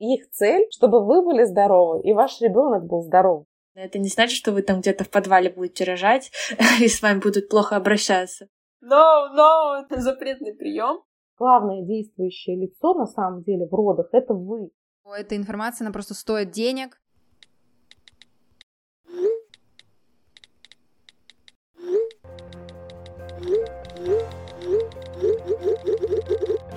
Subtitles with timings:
[0.00, 3.44] Их цель, чтобы вы были здоровы и ваш ребенок был здоров.
[3.74, 6.32] Это не значит, что вы там где-то в подвале будете рожать,
[6.80, 8.48] и с вами будут плохо обращаться.
[8.82, 11.02] No, no, это запретный прием.
[11.36, 14.70] Главное действующее лицо на самом деле в родах– это вы.
[15.04, 16.98] Эта информация, она просто стоит денег.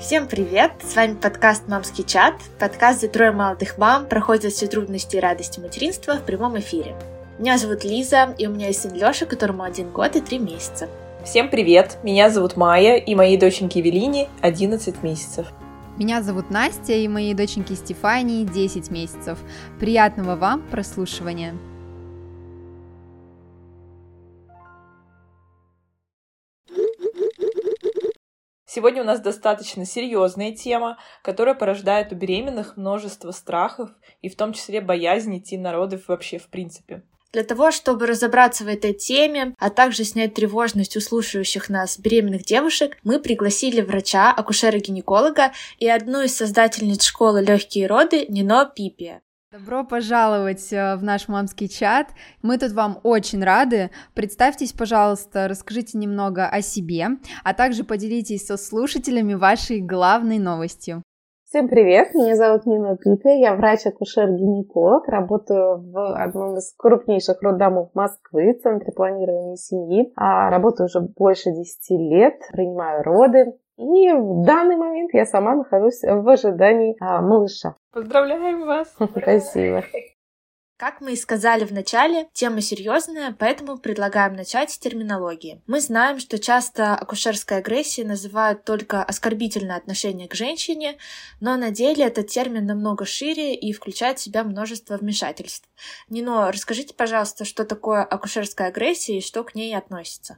[0.03, 0.73] Всем привет!
[0.85, 5.61] С вами подкаст «Мамский чат», подкаст, где трое молодых мам проходят все трудности и радости
[5.61, 6.93] материнства в прямом эфире.
[7.39, 10.89] Меня зовут Лиза, и у меня есть сын Лёша, которому один год и три месяца.
[11.23, 11.99] Всем привет!
[12.03, 15.47] Меня зовут Майя, и моей доченьке Велине 11 месяцев.
[15.95, 19.39] Меня зовут Настя, и моей доченьке Стефании 10 месяцев.
[19.79, 21.55] Приятного вам прослушивания!
[28.75, 33.91] Сегодня у нас достаточно серьезная тема, которая порождает у беременных множество страхов
[34.23, 37.03] и в том числе боязнь идти на роды вообще в принципе.
[37.33, 42.45] Для того, чтобы разобраться в этой теме, а также снять тревожность у слушающих нас беременных
[42.45, 49.21] девушек, мы пригласили врача, акушера-гинеколога и одну из создательниц школы «Легкие роды» Нино Пипия.
[49.53, 52.07] Добро пожаловать э, в наш мамский чат.
[52.41, 53.91] Мы тут вам очень рады.
[54.15, 57.05] Представьтесь, пожалуйста, расскажите немного о себе,
[57.43, 61.03] а также поделитесь со слушателями вашей главной новостью.
[61.45, 68.59] Всем привет, меня зовут Нина Пипе, я врач-акушер-гинеколог, работаю в одном из крупнейших роддомов Москвы,
[68.63, 70.11] Центре планирования семьи.
[70.15, 76.01] А работаю уже больше 10 лет, принимаю роды, и в данный момент я сама нахожусь
[76.01, 77.75] в ожидании а, малыша.
[77.91, 78.95] Поздравляем вас!
[79.17, 79.83] Спасибо.
[80.77, 85.61] Как мы и сказали в начале, тема серьезная, поэтому предлагаем начать с терминологии.
[85.65, 90.97] Мы знаем, что часто акушерской агрессией называют только оскорбительное отношение к женщине,
[91.39, 95.69] но на деле этот термин намного шире и включает в себя множество вмешательств.
[96.09, 100.37] Нино, расскажите, пожалуйста, что такое акушерская агрессия и что к ней относится.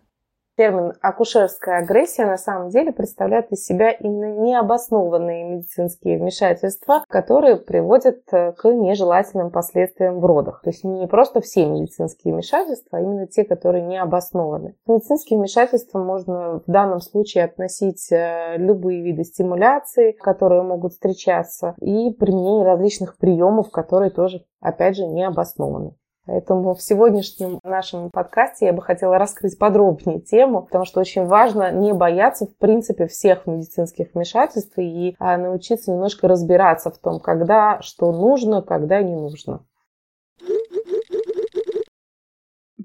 [0.57, 8.21] Термин акушерская агрессия на самом деле представляет из себя именно необоснованные медицинские вмешательства, которые приводят
[8.31, 10.61] э, к нежелательным последствиям в родах.
[10.63, 14.75] То есть не просто все медицинские вмешательства, а именно те, которые не обоснованы.
[14.85, 21.75] К медицинским вмешательствам можно в данном случае относить э, любые виды стимуляции, которые могут встречаться,
[21.81, 25.95] и применение различных приемов, которые тоже, опять же, не обоснованы.
[26.25, 31.71] Поэтому в сегодняшнем нашем подкасте я бы хотела раскрыть подробнее тему, потому что очень важно
[31.71, 37.79] не бояться, в принципе, всех медицинских вмешательств и а, научиться немножко разбираться в том, когда
[37.81, 39.63] что нужно, когда не нужно.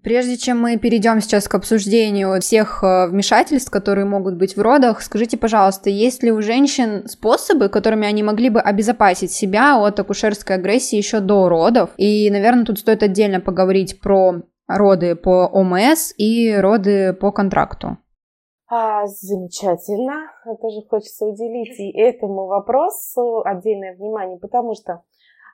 [0.02, 5.02] Прежде чем мы перейдем сейчас к обсуждению всех э, вмешательств, которые могут быть в родах,
[5.02, 10.56] скажите, пожалуйста, есть ли у женщин способы, которыми они могли бы обезопасить себя от акушерской
[10.56, 11.90] агрессии еще до родов?
[11.98, 17.98] И, наверное, тут стоит отдельно поговорить про роды по ОМС и роды по контракту.
[18.70, 20.30] А, замечательно.
[20.44, 25.02] Тоже хочется уделить и этому вопросу отдельное внимание, потому что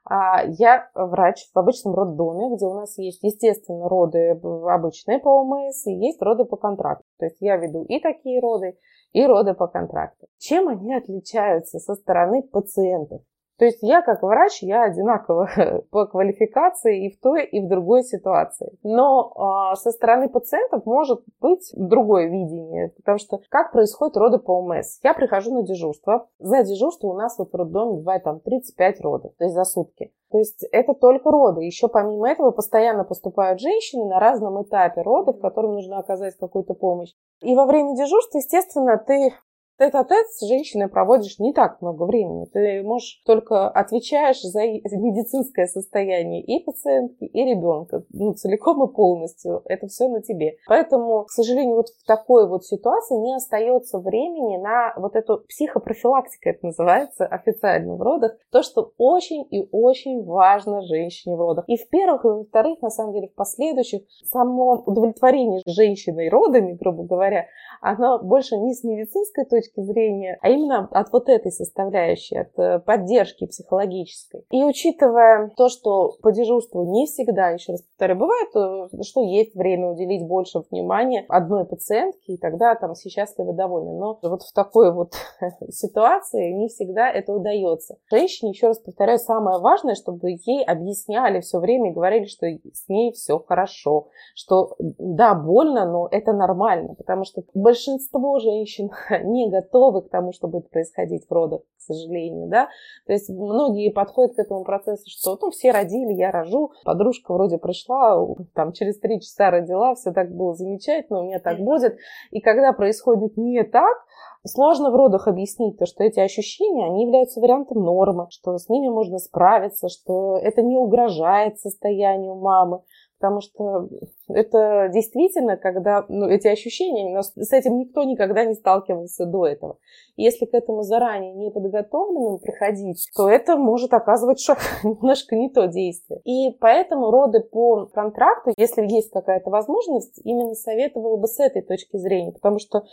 [0.09, 5.93] я врач в обычном роддоме, где у нас есть, естественно, роды обычные по ОМС и
[5.93, 7.05] есть роды по контракту.
[7.19, 8.79] То есть я веду и такие роды,
[9.13, 10.27] и роды по контракту.
[10.39, 13.23] Чем они отличаются со стороны пациентов?
[13.59, 15.49] То есть я как врач, я одинаково
[15.91, 18.77] по квалификации и в той, и в другой ситуации.
[18.83, 19.33] Но
[19.73, 24.99] э, со стороны пациентов может быть другое видение, потому что как происходит роды по ОМС?
[25.03, 26.29] Я прихожу на дежурство.
[26.39, 30.13] За дежурство у нас вот в роддоме бывает там 35 родов, то есть за сутки.
[30.31, 31.63] То есть это только роды.
[31.63, 37.13] Еще помимо этого постоянно поступают женщины на разном этапе родов, которым нужно оказать какую-то помощь.
[37.43, 39.33] И во время дежурства, естественно, ты
[39.79, 42.47] тет-а-тет с женщиной проводишь не так много времени.
[42.47, 48.05] Ты можешь только отвечаешь за медицинское состояние и пациентки, и ребенка.
[48.11, 49.63] Ну, целиком и полностью.
[49.67, 50.57] Это все на тебе.
[50.67, 56.49] Поэтому, к сожалению, вот в такой вот ситуации не остается времени на вот эту психопрофилактику,
[56.49, 58.37] это называется официально в родах.
[58.51, 61.65] То, что очень и очень важно женщине в родах.
[61.69, 67.05] И в первых, и во-вторых, на самом деле, в последующих, само удовлетворение женщиной родами, грубо
[67.05, 67.47] говоря,
[67.81, 72.59] оно больше не с медицинской точки точки зрения, а именно от вот этой составляющей, от
[72.59, 74.45] э, поддержки психологической.
[74.51, 79.55] И учитывая то, что по дежурству не всегда, еще раз повторю, бывает, э, что есть
[79.55, 83.99] время уделить больше внимания одной пациентке, и тогда там все счастливы довольны.
[83.99, 85.15] Но вот в такой вот
[85.71, 87.97] ситуации не всегда это удается.
[88.11, 92.89] Женщине, еще раз повторяю, самое важное, чтобы ей объясняли все время и говорили, что с
[92.89, 98.91] ней все хорошо, что да, больно, но это нормально, потому что большинство женщин
[99.25, 102.69] не готовы к тому, что будет происходить в родах, к сожалению, да.
[103.07, 107.59] То есть многие подходят к этому процессу, что ну, все родили, я рожу, подружка вроде
[107.59, 108.25] пришла,
[108.55, 111.97] там через три часа родила, все так было замечательно, у меня так будет.
[112.31, 114.07] И когда происходит не так,
[114.47, 118.89] Сложно в родах объяснить то, что эти ощущения, они являются вариантом нормы, что с ними
[118.89, 122.83] можно справиться, что это не угрожает состоянию мамы,
[123.19, 123.89] потому что
[124.29, 129.79] это действительно, когда ну, эти ощущения, но с этим никто никогда не сталкивался до этого.
[130.17, 135.67] Если к этому заранее не подготовленным приходить, то это может оказывать шок, немножко не то
[135.67, 136.21] действие.
[136.25, 141.97] И поэтому роды по контракту, если есть какая-то возможность, именно советовала бы с этой точки
[141.97, 142.85] зрения, потому что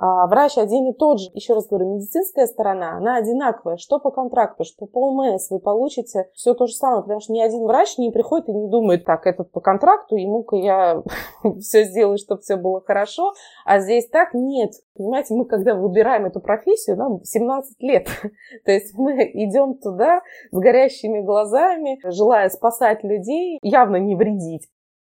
[0.00, 1.30] врач один и тот же.
[1.34, 3.76] Еще раз говорю, медицинская сторона, она одинаковая.
[3.76, 7.40] Что по контракту, что по ОМС, вы получите все то же самое, потому что ни
[7.40, 11.02] один врач не приходит и не думает, так, этот по контракту, ему-ка я
[11.60, 13.32] все сделаю, чтобы все было хорошо,
[13.64, 14.72] а здесь так нет.
[14.96, 18.08] Понимаете, мы когда выбираем эту профессию, нам 17 лет.
[18.64, 20.20] То есть мы идем туда
[20.50, 24.68] с горящими глазами, желая спасать людей, явно не вредить.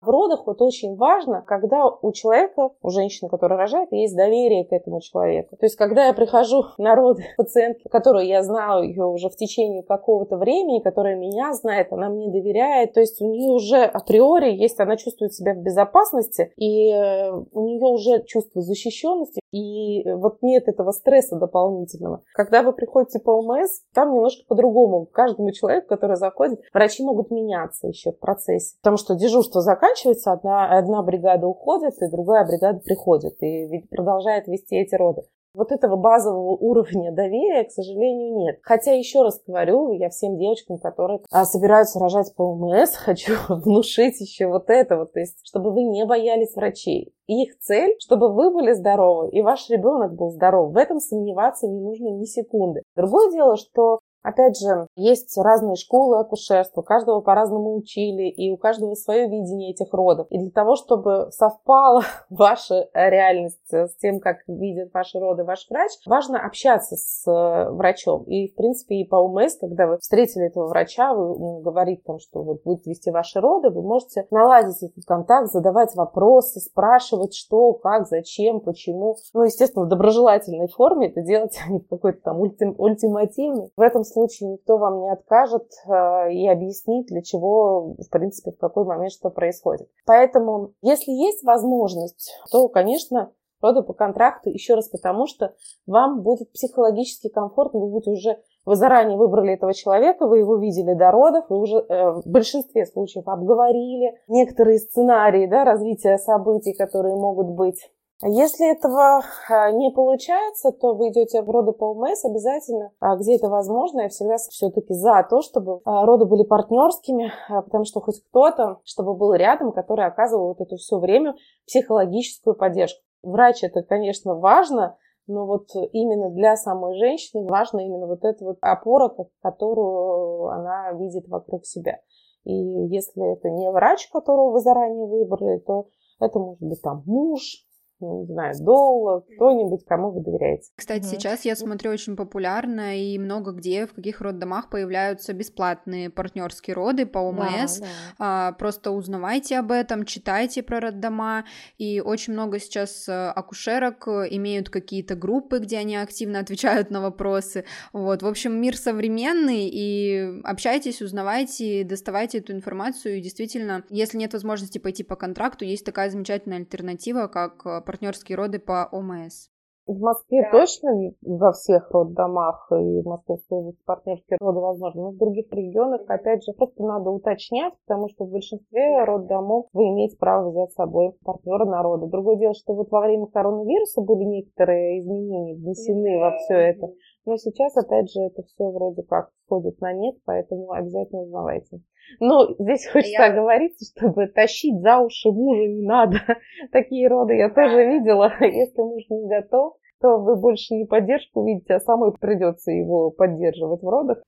[0.02, 4.72] В родах вот очень важно, когда у человека, у женщины, которая рожает, есть доверие к
[4.72, 5.56] этому человеку.
[5.56, 9.84] То есть, когда я прихожу на роды пациентки, которую я знаю ее уже в течение
[9.84, 14.80] какого-то времени, которая меня знает, она мне доверяет, то есть у нее уже априори есть,
[14.80, 20.66] она чувствует себя в безопасности, и э, у нее уже чувство защищенности, и вот нет
[20.66, 22.22] этого стресса дополнительного.
[22.34, 25.06] Когда вы приходите по ОМС, там немножко по-другому.
[25.06, 30.32] Каждому человеку, который заходит, врачи могут меняться еще в процессе, потому что дежурство заканчивается, заканчивается,
[30.32, 35.22] одна, одна бригада уходит, и другая бригада приходит, и продолжает вести эти роды.
[35.54, 38.58] Вот этого базового уровня доверия, к сожалению, нет.
[38.62, 44.20] Хотя, еще раз говорю, я всем девочкам, которые а, собираются рожать по ОМС, хочу внушить
[44.20, 47.12] еще вот это вот, то есть, чтобы вы не боялись врачей.
[47.26, 50.72] Их цель, чтобы вы были здоровы и ваш ребенок был здоров.
[50.72, 52.82] В этом сомневаться не нужно ни секунды.
[52.96, 58.94] Другое дело, что Опять же, есть разные школы акушерства, каждого по-разному учили, и у каждого
[58.94, 60.26] свое видение этих родов.
[60.30, 65.90] И для того, чтобы совпала ваша реальность с тем, как видят ваши роды ваш врач,
[66.06, 68.24] важно общаться с э, врачом.
[68.24, 72.18] И, в принципе, и по УМС, когда вы встретили этого врача, вы ну, говорите там,
[72.18, 77.72] что вот будет вести ваши роды, вы можете наладить этот контакт, задавать вопросы, спрашивать, что,
[77.74, 79.16] как, зачем, почему.
[79.34, 83.70] Ну, естественно, в доброжелательной форме это делать, а не в какой-то там ультим, ультимативной.
[83.76, 88.58] В этом случае никто вам не откажет э, и объяснит, для чего, в принципе, в
[88.58, 89.88] какой момент что происходит.
[90.06, 93.32] Поэтому, если есть возможность, то, конечно,
[93.62, 95.54] роды по контракту, еще раз потому, что
[95.86, 100.94] вам будет психологически комфортно, вы будете уже, вы заранее выбрали этого человека, вы его видели
[100.94, 107.14] до родов, вы уже э, в большинстве случаев обговорили некоторые сценарии да, развития событий, которые
[107.14, 107.90] могут быть.
[108.24, 113.34] Если этого а, не получается, то вы идете в роды по УМС обязательно, а, где
[113.34, 114.02] это возможно.
[114.02, 119.14] Я всегда все-таки за то, чтобы а, роды были партнерскими, потому что хоть кто-то, чтобы
[119.14, 121.34] был рядом, который оказывал вот это все время
[121.66, 123.00] психологическую поддержку.
[123.24, 124.96] Врач это, конечно, важно,
[125.26, 131.26] но вот именно для самой женщины важна именно вот эта вот опора, которую она видит
[131.26, 131.98] вокруг себя.
[132.44, 135.88] И если это не врач, которого вы заранее выбрали, то
[136.20, 137.66] это может быть там муж,
[138.02, 140.70] не знаю, Доула, кто-нибудь, кому вы доверяете.
[140.76, 146.10] Кстати, mm сейчас я смотрю очень популярно и много где, в каких роддомах появляются бесплатные
[146.10, 147.78] партнерские роды по ОМС.
[147.78, 147.88] Да, да.
[148.18, 151.44] А, просто узнавайте об этом, читайте про роддома.
[151.78, 157.64] И очень много сейчас э, акушерок имеют какие-то группы, где они активно отвечают на вопросы.
[157.92, 163.18] Вот, в общем, мир современный, и общайтесь, узнавайте, доставайте эту информацию.
[163.18, 168.36] И действительно, если нет возможности пойти по контракту, есть такая замечательная альтернатива, как э, партнерские
[168.36, 169.48] роды по ОМС?
[169.84, 170.58] В Москве да.
[170.58, 176.02] точно во всех роддомах и в Московской области партнерские роды возможны, но в других регионах,
[176.06, 180.74] опять же, просто надо уточнять, потому что в большинстве роддомов вы имеете право взять с
[180.74, 182.06] собой партнера на роды.
[182.06, 186.86] Другое дело, что вот во время коронавируса были некоторые изменения внесены во все это,
[187.24, 191.80] но сейчас, опять же, это все вроде как сходит на нет, поэтому обязательно узнавайте.
[192.20, 193.32] Ну, здесь хочется я...
[193.32, 196.18] оговориться, чтобы тащить за уши мужа не надо.
[196.72, 198.32] Такие роды я тоже видела.
[198.40, 203.82] Если муж не готов, то вы больше не поддержку видите, а самой придется его поддерживать
[203.82, 204.22] в родах.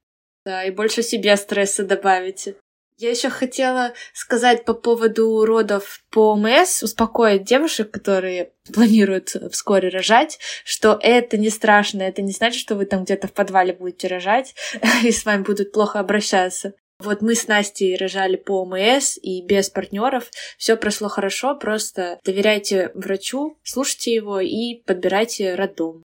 [0.45, 2.55] Да, и больше себе стресса добавите.
[2.97, 10.39] Я еще хотела сказать по поводу родов по ОМС, успокоить девушек, которые планируют вскоре рожать,
[10.65, 14.55] что это не страшно, это не значит, что вы там где-то в подвале будете рожать,
[15.03, 16.75] и с вами будут плохо обращаться.
[17.01, 20.31] Вот мы с Настей рожали по ОМС и без партнеров.
[20.57, 26.05] Все прошло хорошо, просто доверяйте врачу, слушайте его и подбирайте роддом.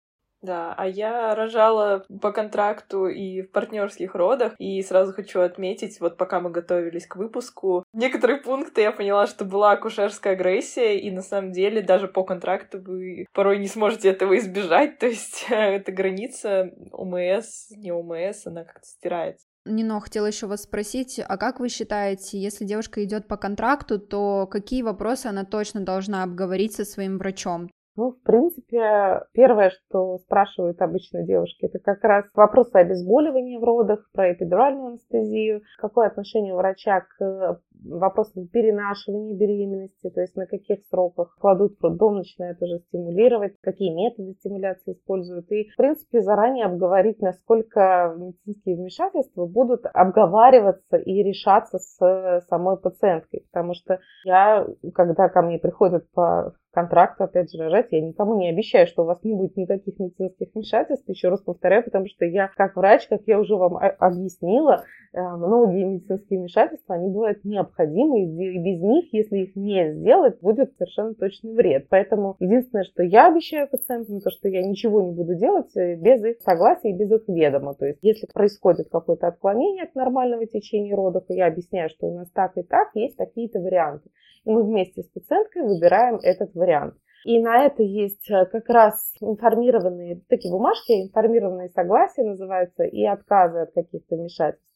[0.44, 6.18] Да, а я рожала по контракту и в партнерских родах, и сразу хочу отметить, вот
[6.18, 11.22] пока мы готовились к выпуску, некоторые пункты я поняла, что была акушерская агрессия, и на
[11.22, 16.70] самом деле даже по контракту вы порой не сможете этого избежать, то есть эта граница
[16.92, 19.46] ОМС, не ОМС, она как-то стирается.
[19.64, 24.46] Нино, хотела еще вас спросить, а как вы считаете, если девушка идет по контракту, то
[24.46, 27.70] какие вопросы она точно должна обговорить со своим врачом?
[27.96, 34.10] Ну, в принципе, первое, что спрашивают обычно девушки, это как раз вопросы обезболивания в родах,
[34.12, 41.36] про эпидуральную анестезию, какое отношение врача к вопросам перенашивания беременности, то есть на каких сроках
[41.40, 45.50] кладут роддом, начинают уже стимулировать, какие методы стимуляции используют.
[45.50, 53.44] И, в принципе, заранее обговорить, насколько медицинские вмешательства будут обговариваться и решаться с самой пациенткой.
[53.52, 57.86] Потому что я, когда ко мне приходят по контракт, опять же, рожать.
[57.90, 61.84] Я никому не обещаю, что у вас не будет никаких медицинских вмешательств, еще раз повторяю,
[61.84, 67.08] потому что я как врач, как я уже вам объяснила, э, многие медицинские вмешательства, они
[67.10, 71.86] бывают необходимы, и без них, если их не сделать, будет совершенно точный вред.
[71.88, 76.24] Поэтому единственное, что я обещаю пациентам, то, что я ничего не буду делать э, без
[76.24, 77.74] их согласия и без их ведома.
[77.74, 82.30] То есть, если происходит какое-то отклонение от нормального течения родов, я объясняю, что у нас
[82.30, 84.10] так и так, есть какие-то варианты.
[84.44, 86.94] И мы вместе с пациенткой выбираем этот вариант.
[87.24, 93.60] И на это есть э, как раз информированные, такие бумажки, информированные согласия называются, и отказы
[93.60, 94.73] от каких-то вмешательств.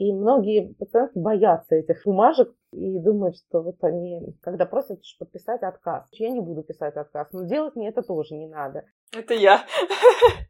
[0.00, 6.08] И многие пациенты боятся этих бумажек и думают, что вот они, когда просят подписать отказ,
[6.12, 8.86] я не буду писать отказ, но делать мне это тоже не надо.
[9.14, 9.60] Это я.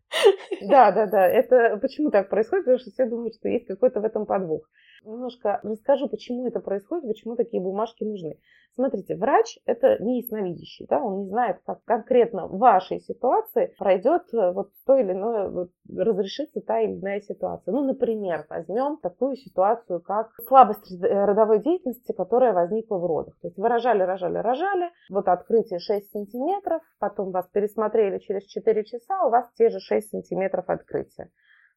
[0.62, 1.26] Да, да, да.
[1.26, 2.64] Это почему так происходит?
[2.64, 4.62] Потому что все думают, что есть какой-то в этом подвох.
[5.04, 8.38] Немножко расскажу, почему это происходит, почему такие бумажки нужны.
[8.74, 14.22] Смотрите, врач– это не ясновидящий, да, он не знает, как конкретно в вашей ситуации пройдет
[14.32, 17.72] э, вот то или иное, вот, разрешится та или иная ситуация.
[17.72, 23.34] Ну, например, возьмем такую ситуацию, как слабость э, родовой деятельности, которая возникла в родах.
[23.40, 28.84] То есть вы рожали, рожали, рожали, вот открытие 6 сантиметров, потом вас пересмотрели через 4
[28.84, 31.30] часа, у вас те же 6 сантиметров открытия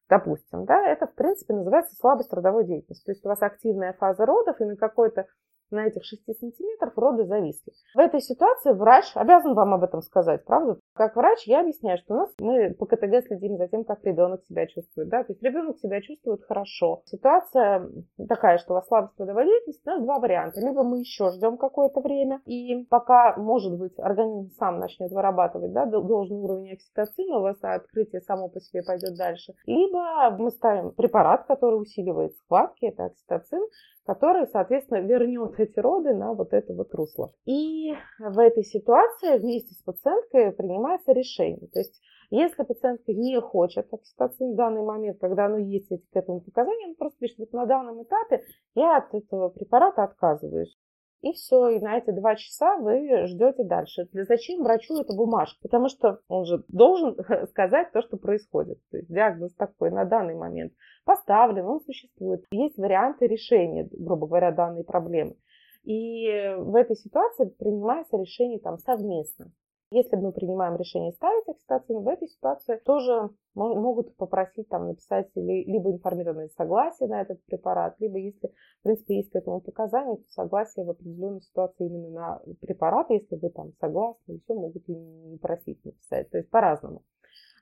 [0.08, 3.04] допустим, да, это, в принципе, называется слабость родовой деятельности.
[3.04, 5.26] То есть у вас активная фаза родов, и на какой-то
[5.70, 7.72] на этих 6 сантиметров роды зависли.
[7.94, 10.78] В этой ситуации врач обязан вам об этом сказать, правда?
[10.94, 14.44] Как врач я объясняю, что у нас мы по КТГ следим за тем, как ребенок
[14.44, 15.08] себя чувствует.
[15.08, 15.24] Да?
[15.24, 17.02] То есть ребенок себя чувствует хорошо.
[17.06, 17.90] Ситуация
[18.28, 20.60] такая, что у вас слабость родовой деятельности, у нас два варианта.
[20.60, 25.84] Либо мы еще ждем какое-то время, и пока, может быть, организм сам начнет вырабатывать да,
[25.86, 29.54] должный уровень окситоцина, у вас открытие само по себе пойдет дальше.
[29.66, 33.66] Либо мы ставим препарат, который усиливает схватки, это окситоцин,
[34.06, 37.32] который, соответственно, вернет эти роды на вот это вот русло.
[37.46, 40.52] И в этой ситуации вместе с пациенткой
[40.84, 41.68] принимается решение.
[41.72, 42.00] То есть
[42.30, 46.88] если пациентка не хочет окситоцин в данный момент, когда оно есть эти к этому показания,
[46.88, 50.76] он просто пишет, вот на данном этапе я от этого препарата отказываюсь.
[51.20, 54.08] И все, и на эти два часа вы ждете дальше.
[54.12, 55.58] Зачем врачу эта бумажка?
[55.62, 57.16] Потому что он же должен
[57.48, 58.78] сказать то, что происходит.
[58.90, 60.74] То есть диагноз такой на данный момент
[61.06, 62.44] поставлен, он существует.
[62.50, 65.36] Есть варианты решения, грубо говоря, данной проблемы.
[65.84, 69.50] И в этой ситуации принимается решение там совместно.
[69.94, 75.92] Если мы принимаем решение ставить окситоцин, в этой ситуации тоже могут попросить там написать либо
[75.92, 80.84] информированное согласие на этот препарат, либо если, в принципе, есть к этому показания, то согласие
[80.84, 85.84] в определенной ситуации именно на препарат, если вы там согласны, все могут и не просить
[85.84, 87.04] написать, то есть по-разному.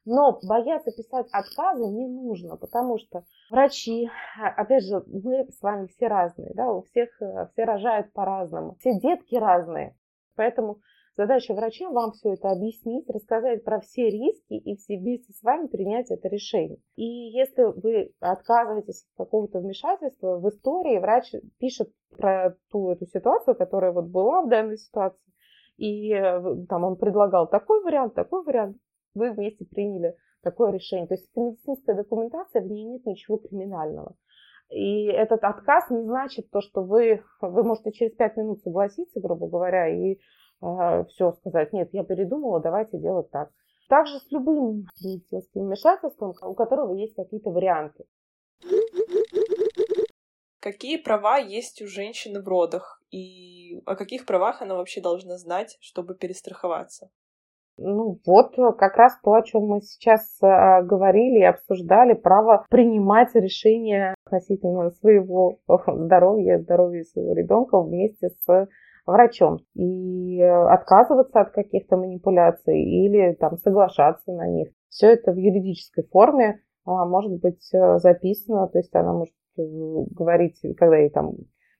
[0.06, 4.08] Но бояться писать отказы не нужно, потому что врачи,
[4.56, 8.98] опять же, мы с вами все разные, да, у всех э, все рожают по-разному, все
[8.98, 9.94] детки разные.
[10.34, 10.78] Поэтому
[11.14, 15.66] Задача врача вам все это объяснить, рассказать про все риски и все вместе с вами
[15.66, 16.78] принять это решение.
[16.96, 23.54] И если вы отказываетесь от какого-то вмешательства, в истории врач пишет про ту эту ситуацию,
[23.56, 25.32] которая вот была в данной ситуации,
[25.76, 28.78] и э, там он предлагал такой вариант, такой вариант,
[29.14, 31.06] вы вместе приняли такое решение.
[31.06, 34.16] То есть это медицинская документация, в ней нет ничего криминального.
[34.70, 39.46] И этот отказ не значит то, что вы, вы можете через пять минут согласиться, грубо
[39.46, 40.18] говоря, и
[41.08, 43.50] все сказать, нет, я передумала, давайте делать так.
[43.88, 48.04] Также с любым медицинским вмешательством, у которого есть какие-то варианты.
[50.60, 53.02] Какие права есть у женщины в родах?
[53.10, 57.10] И о каких правах она вообще должна знать, чтобы перестраховаться?
[57.78, 63.34] Ну вот как раз то, о чем мы сейчас э, говорили и обсуждали, право принимать
[63.34, 68.68] решения относительно своего здоровья, здоровья своего ребенка вместе с
[69.06, 69.60] врачом.
[69.74, 74.68] И отказываться от каких-то манипуляций или там соглашаться на них.
[74.88, 79.62] все это в юридической форме а, может быть э, записано, то есть она может э,
[79.62, 81.34] говорить, когда ей там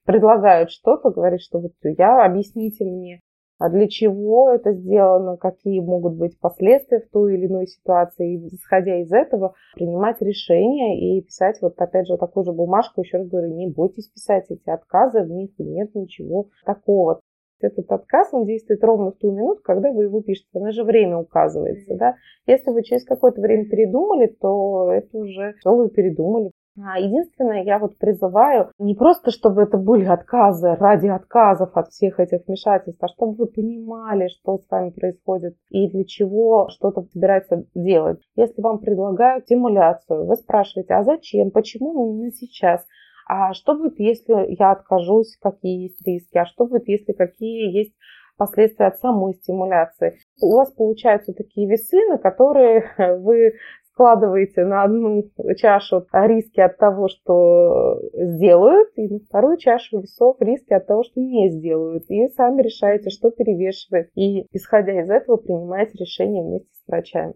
[0.05, 3.19] предлагают что-то, говорить, что вот я, объясните мне,
[3.59, 8.99] для чего это сделано, какие могут быть последствия в той или иной ситуации, и исходя
[9.01, 13.53] из этого принимать решения и писать вот опять же такую же бумажку, еще раз говорю,
[13.53, 17.21] не бойтесь писать эти отказы, в них нет ничего такого.
[17.59, 20.59] Этот отказ, он действует ровно в ту минуту, когда вы его пишете.
[20.59, 22.15] На же время указывается, да.
[22.45, 26.51] Если вы через какое-то время передумали, то это уже все вы передумали.
[26.81, 32.19] А единственное, я вот призываю не просто, чтобы это были отказы ради отказов от всех
[32.19, 37.65] этих вмешательств, а чтобы вы понимали, что с вами происходит и для чего что-то собираются
[37.75, 38.21] делать.
[38.35, 42.83] Если вам предлагают стимуляцию, вы спрашиваете, а зачем, почему именно сейчас?
[43.27, 46.37] А что будет, если я откажусь, какие есть риски?
[46.37, 47.93] А что будет, если какие есть
[48.35, 50.17] последствия от самой стимуляции?
[50.41, 52.89] У вас получаются такие весы, на которые
[53.19, 53.53] вы
[53.93, 55.23] складываете на одну
[55.57, 61.21] чашу риски от того, что сделают, и на вторую чашу весов риски от того, что
[61.21, 62.03] не сделают.
[62.09, 64.09] И сами решаете, что перевешивает.
[64.15, 67.35] И, исходя из этого, принимаете решение вместе с врачами.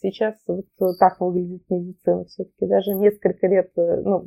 [0.00, 0.66] Сейчас вот
[0.98, 2.24] так выглядит медицина.
[2.26, 4.26] Все-таки даже несколько лет, ну,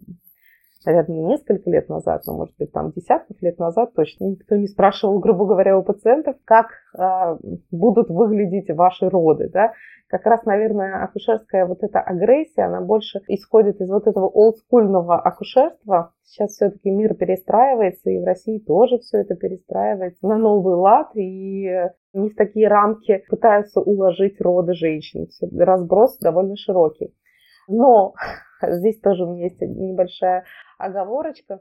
[0.86, 4.68] наверное, не несколько лет назад, но, может быть, там десятков лет назад точно никто не
[4.68, 7.38] спрашивал, грубо говоря, у пациентов, как э,
[7.72, 9.74] будут выглядеть ваши роды, да,
[10.12, 16.12] как раз, наверное, акушерская вот эта агрессия, она больше исходит из вот этого олдскульного акушерства.
[16.26, 21.64] Сейчас все-таки мир перестраивается, и в России тоже все это перестраивается на новый лад, и
[22.14, 25.28] не в такие рамки пытаются уложить роды женщин.
[25.58, 27.16] Разброс довольно широкий.
[27.70, 28.14] Но
[28.70, 30.46] здесь тоже у меня есть небольшая
[30.78, 31.60] оговорочка.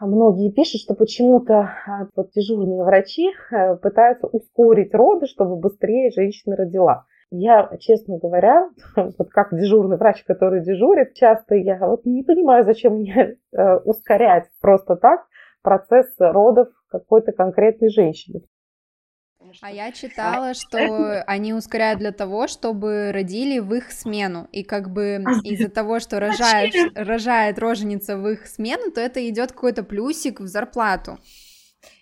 [0.00, 6.56] Многие пишут, что почему-то а, вот дежурные врачи э, пытаются ускорить роды, чтобы быстрее женщина
[6.56, 7.04] родила.
[7.30, 12.94] Я, честно говоря, вот как дежурный врач, который дежурит, часто я вот не понимаю, зачем
[12.94, 15.26] мне э, ускорять просто так
[15.62, 18.42] процесс родов какой-то конкретной женщины.
[19.60, 24.48] А я читала, что они ускоряют для того, чтобы родили в их смену.
[24.52, 29.52] И как бы из-за того, что рожает, рожает роженица в их смену, то это идет
[29.52, 31.18] какой-то плюсик в зарплату.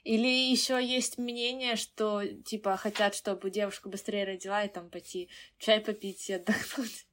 [0.05, 5.81] Или еще есть мнение, что типа хотят, чтобы девушка быстрее родила и там пойти чай
[5.81, 7.07] попить и отдохнуть.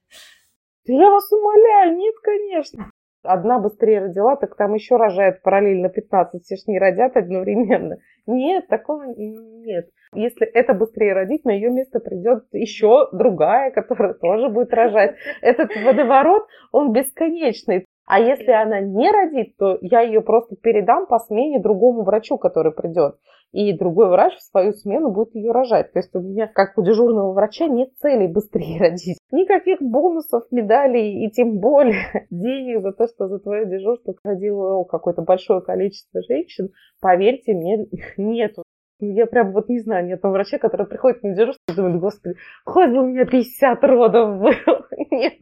[0.85, 2.91] Я вас умоляю, нет, конечно.
[3.21, 7.97] Одна быстрее родила, так там еще рожает параллельно 15, все ж не родят одновременно.
[8.29, 9.89] Нет, такого нет.
[10.13, 15.15] Если это быстрее родить, на ее место придет еще другая, которая тоже будет рожать.
[15.41, 17.85] Этот водоворот, он бесконечный.
[18.05, 22.71] А если она не родит, то я ее просто передам по смене другому врачу, который
[22.71, 23.15] придет.
[23.51, 25.91] И другой врач в свою смену будет ее рожать.
[25.91, 29.17] То есть у меня, как у дежурного врача, нет цели быстрее родить.
[29.31, 35.23] Никаких бонусов, медалей и тем более денег за то, что за твое дежурство родило какое-то
[35.23, 36.69] большое количество женщин.
[37.01, 38.63] Поверьте мне, нету.
[39.01, 42.35] Я прям вот не знаю ни одного врача, который приходит на дежурство и думает, господи,
[42.65, 44.87] хоть бы у меня 50 родов было.
[45.11, 45.35] Нет.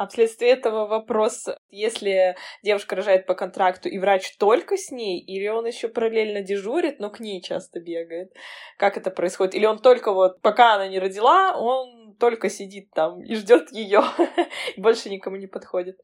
[0.00, 5.46] А вследствие этого вопрос, если девушка рожает по контракту, и врач только с ней, или
[5.48, 8.32] он еще параллельно дежурит, но к ней часто бегает?
[8.78, 9.54] Как это происходит?
[9.54, 14.00] Или он только вот, пока она не родила, он только сидит там и ждет ее,
[14.78, 15.98] больше никому не подходит?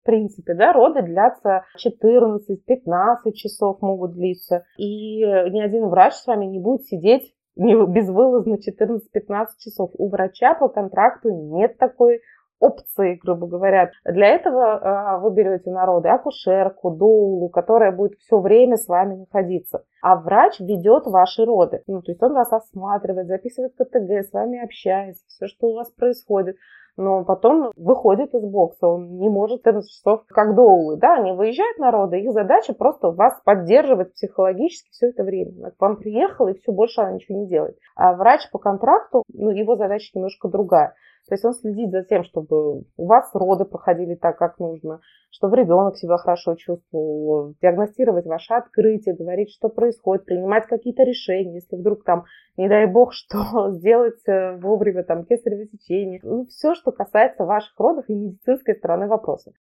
[0.00, 4.64] В принципе, да, роды длятся 14-15 часов могут длиться.
[4.78, 9.90] И ни один врач с вами не будет сидеть безвылазно 14-15 часов.
[9.94, 12.20] У врача по контракту нет такой
[12.64, 13.90] опции, грубо говоря.
[14.04, 19.84] Для этого э, вы берете народы акушерку, доулу, которая будет все время с вами находиться.
[20.02, 21.82] А врач ведет ваши роды.
[21.86, 25.90] Ну, то есть он вас осматривает, записывает КТГ, с вами общается, все, что у вас
[25.90, 26.56] происходит
[26.96, 31.78] но потом выходит из бокса, он не может 14 часов, как доулы, да, они выезжают
[31.78, 35.72] на роды, их задача просто вас поддерживать психологически все это время.
[35.72, 37.76] К вам приехал, и все, больше она ничего не делает.
[37.96, 40.94] А врач по контракту, ну, его задача немножко другая.
[41.26, 45.56] То есть он следит за тем, чтобы у вас роды проходили так, как нужно, чтобы
[45.56, 52.04] ребенок себя хорошо чувствовал, диагностировать ваше открытие, говорить, что происходит, принимать какие-то решения, если вдруг
[52.04, 52.24] там,
[52.58, 56.20] не дай бог, что сделать э, вовремя, там, кесарево сечение.
[56.22, 59.52] Ну, все, что касается ваших родов и медицинской стороны вопроса.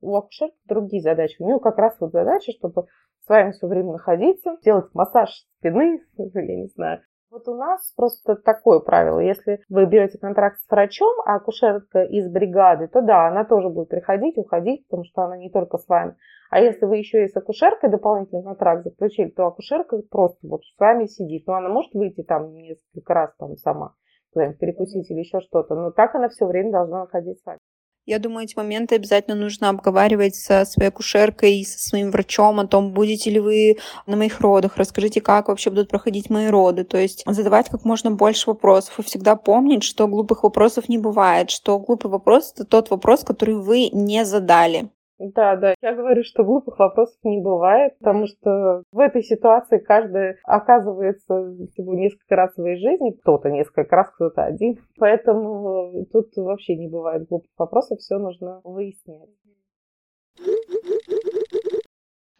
[0.00, 1.36] У акушерки другие задачи.
[1.38, 2.86] У нее как раз вот задача, чтобы
[3.20, 7.00] с вами все время находиться, делать массаж спины, я не знаю,
[7.32, 9.18] вот у нас просто такое правило.
[9.18, 13.88] Если вы берете контракт с врачом, а акушерка из бригады, то да, она тоже будет
[13.88, 16.14] приходить, уходить, потому что она не только с вами.
[16.50, 20.78] А если вы еще и с акушеркой дополнительный контракт заключили, то акушерка просто вот с
[20.78, 21.46] вами сидит.
[21.46, 23.94] Но она может выйти там несколько раз там сама.
[24.34, 25.74] перекусить или еще что-то.
[25.74, 27.58] Но так она все время должна находиться с вами.
[28.04, 32.66] Я думаю, эти моменты обязательно нужно обговаривать со своей акушеркой и со своим врачом о
[32.66, 36.82] том, будете ли вы на моих родах, расскажите, как вообще будут проходить мои роды.
[36.82, 41.50] То есть задавать как можно больше вопросов и всегда помнить, что глупых вопросов не бывает,
[41.50, 44.90] что глупый вопрос— это тот вопрос, который вы не задали.
[45.22, 45.74] Да, да.
[45.80, 51.94] Я говорю, что глупых вопросов не бывает, потому что в этой ситуации каждый оказывается всего
[51.94, 54.80] несколько раз в своей жизни, кто-то несколько раз, кто-то один.
[54.98, 59.30] Поэтому тут вообще не бывает глупых вопросов, все нужно выяснять.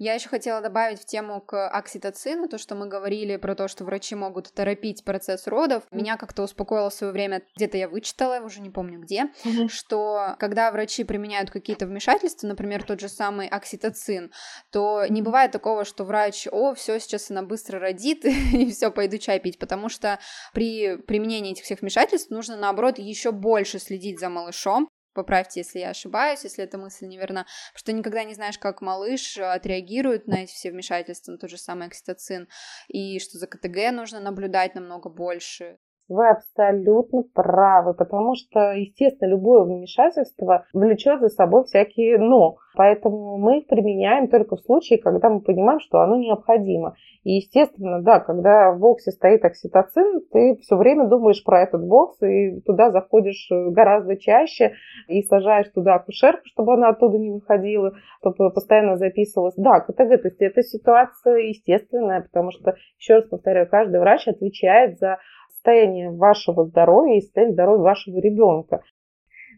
[0.05, 3.85] Я еще хотела добавить в тему к окситоцину, то, что мы говорили про то, что
[3.85, 5.85] врачи могут торопить процесс родов.
[5.93, 9.27] Меня как-то успокоило в свое время, где-то я вычитала, уже не помню где,
[9.69, 14.33] что когда врачи применяют какие-то вмешательства, например, тот же самый окситоцин,
[14.73, 19.19] то не бывает такого, что врач, о, все, сейчас она быстро родит, и все, пойду
[19.19, 20.19] чай пить, потому что
[20.53, 25.91] при применении этих всех вмешательств нужно, наоборот, еще больше следить за малышом, Поправьте, если я
[25.91, 30.45] ошибаюсь, если эта мысль неверна, потому что никогда не знаешь, как малыш э, отреагирует на
[30.45, 32.49] эти все вмешательства, на тот же самый окситоцин,
[32.89, 35.79] и что за КТГ нужно наблюдать намного больше.
[36.13, 42.57] Вы абсолютно правы, потому что, естественно, любое вмешательство влечет за собой всякие «но».
[42.75, 46.95] Поэтому мы их применяем только в случае, когда мы понимаем, что оно необходимо.
[47.23, 52.21] И, естественно, да, когда в боксе стоит окситоцин, ты все время думаешь про этот бокс
[52.23, 54.73] и туда заходишь гораздо чаще
[55.07, 59.55] и сажаешь туда акушерку, чтобы она оттуда не выходила, чтобы постоянно записывалась.
[59.57, 64.99] Да, КТГ, то есть это ситуация естественная, потому что, еще раз повторяю, каждый врач отвечает
[64.99, 65.19] за
[65.63, 68.83] состояние вашего здоровья и состояние здоровья вашего ребенка.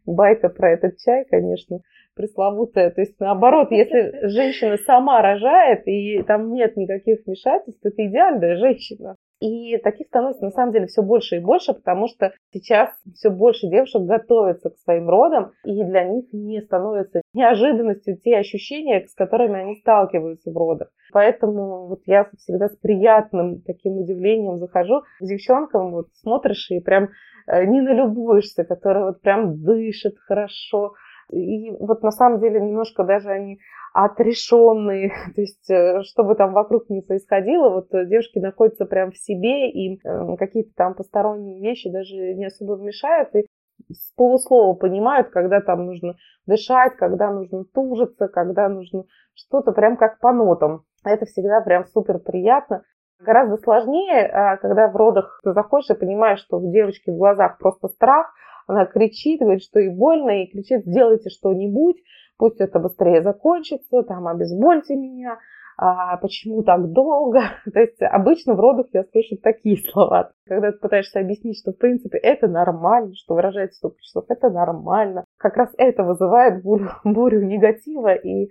[0.04, 1.80] Байка про этот чай, конечно,
[2.14, 2.90] пресловутая.
[2.90, 8.56] То есть, наоборот, если женщина сама рожает, и там нет никаких вмешательств, то это идеальная
[8.56, 9.16] женщина.
[9.40, 13.68] И таких становится на самом деле все больше и больше, потому что сейчас все больше
[13.68, 19.60] девушек готовятся к своим родам, и для них не становится неожиданностью те ощущения, с которыми
[19.60, 20.88] они сталкиваются в родах.
[21.12, 27.10] Поэтому вот я всегда с приятным таким удивлением захожу к девчонкам, вот смотришь и прям
[27.46, 30.94] э, не налюбуешься, которые вот прям дышат хорошо,
[31.30, 33.58] и вот на самом деле немножко даже они
[33.92, 39.12] отрешенные, то есть э, что бы там вокруг ни происходило, вот э, девушки находятся прям
[39.12, 43.46] в себе, и э, какие-то там посторонние вещи даже не особо мешают, и
[43.90, 50.18] с полуслова понимают, когда там нужно дышать, когда нужно тужиться, когда нужно что-то прям как
[50.20, 50.84] по нотам.
[51.04, 52.82] Это всегда прям супер приятно.
[53.20, 57.58] Гораздо сложнее, а, когда в родах ты заходишь и понимаешь, что у девочки в глазах
[57.58, 58.32] просто страх,
[58.66, 61.96] она кричит, говорит, что ей больно, и кричит, сделайте что-нибудь,
[62.38, 65.38] пусть это быстрее закончится, там, обезбольте меня,
[65.76, 67.40] а почему так долго?
[67.72, 70.32] То есть обычно в родах я слышу такие слова.
[70.46, 75.24] Когда ты пытаешься объяснить, что в принципе это нормально, что выражать столько часов, это нормально.
[75.36, 78.50] Как раз это вызывает бурю, бурю негатива и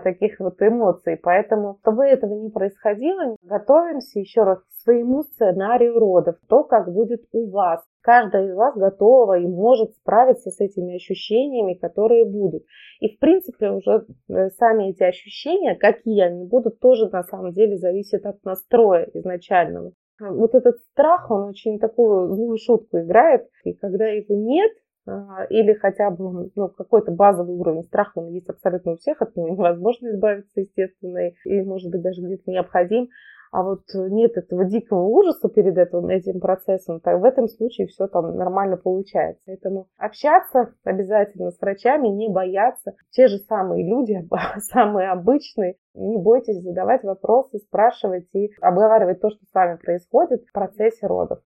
[0.00, 1.16] таких вот эмоций.
[1.16, 7.24] Поэтому, чтобы этого не происходило, готовимся еще раз к своему сценарию родов, то, как будет
[7.32, 7.82] у вас.
[8.02, 12.64] Каждая из вас готова и может справиться с этими ощущениями, которые будут.
[13.00, 17.76] И, в принципе, уже э, сами эти ощущения, какие они будут, тоже на самом деле
[17.78, 19.92] зависят от настроя изначального.
[20.20, 25.72] Вот этот страх, он очень такую злую шутку играет, и когда его нет, а, или
[25.74, 30.08] хотя бы ну, какой-то базовый уровень страха, он есть абсолютно у всех, от него невозможно
[30.08, 33.08] избавиться, естественно, и, может быть, даже где-то необходим.
[33.52, 38.06] А вот нет этого дикого ужаса перед этим, этим процессом, то в этом случае все
[38.06, 39.42] там нормально получается.
[39.46, 42.94] Поэтому общаться обязательно с врачами, не бояться.
[43.10, 44.24] Те же самые люди,
[44.58, 50.52] самые обычные, не бойтесь задавать вопросы, спрашивать и обговаривать то, что с вами происходит в
[50.52, 51.40] процессе родов.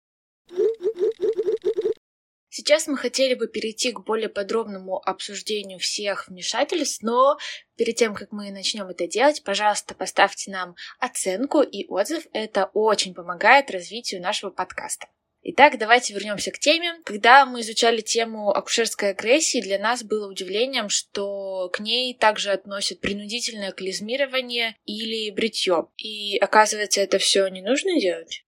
[2.53, 7.37] Сейчас мы хотели бы перейти к более подробному обсуждению всех вмешательств, но
[7.77, 12.27] перед тем, как мы начнем это делать, пожалуйста, поставьте нам оценку и отзыв.
[12.33, 15.07] Это очень помогает развитию нашего подкаста.
[15.43, 16.99] Итак, давайте вернемся к теме.
[17.05, 22.99] Когда мы изучали тему акушерской агрессии, для нас было удивлением, что к ней также относят
[22.99, 25.87] принудительное клизмирование или бритье.
[25.95, 28.43] И оказывается, это все не нужно делать?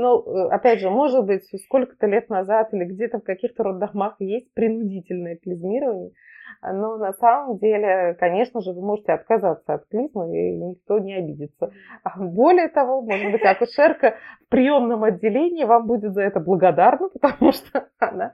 [0.00, 4.54] Ну, э, опять же, может быть, сколько-то лет назад или где-то в каких-то роддомах есть
[4.54, 6.12] принудительное клизмирование,
[6.62, 11.70] но на самом деле, конечно же, вы можете отказаться от клизмы, и никто не обидится.
[12.02, 14.16] А более того, может быть, акушерка
[14.46, 18.32] в приемном отделении вам будет за это благодарна, потому что она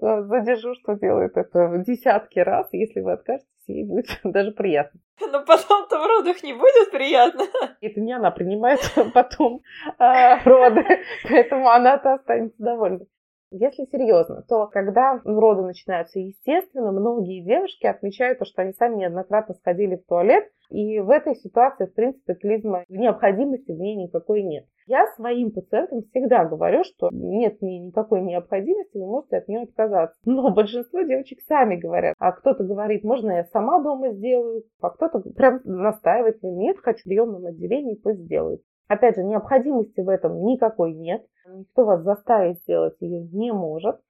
[0.00, 2.68] э, за дежурство делает это в десятки раз.
[2.72, 5.00] Если вы откажетесь, ей будет даже приятно.
[5.20, 7.44] Но потом-то в родах не будет приятно.
[7.80, 8.80] Это не она принимает
[9.14, 9.60] потом
[9.98, 10.84] а, роды,
[11.28, 13.06] поэтому она-то останется довольна.
[13.50, 19.54] Если серьезно, то когда роды начинаются естественно, многие девушки отмечают то, что они сами неоднократно
[19.54, 24.66] сходили в туалет, и в этой ситуации, в принципе, клизма, необходимости в ней никакой нет.
[24.86, 30.16] Я своим пациентам всегда говорю, что нет никакой необходимости, вы можете от нее отказаться.
[30.24, 32.14] Но большинство девочек сами говорят.
[32.18, 37.04] А кто-то говорит, можно я сама дома сделаю, а кто-то прям настаивает, нет, хочу в
[37.04, 38.62] приемном отделении, пусть сделают.
[38.90, 41.24] Опять же, необходимости в этом никакой нет.
[41.48, 44.00] Никто вас заставить сделать ее не может.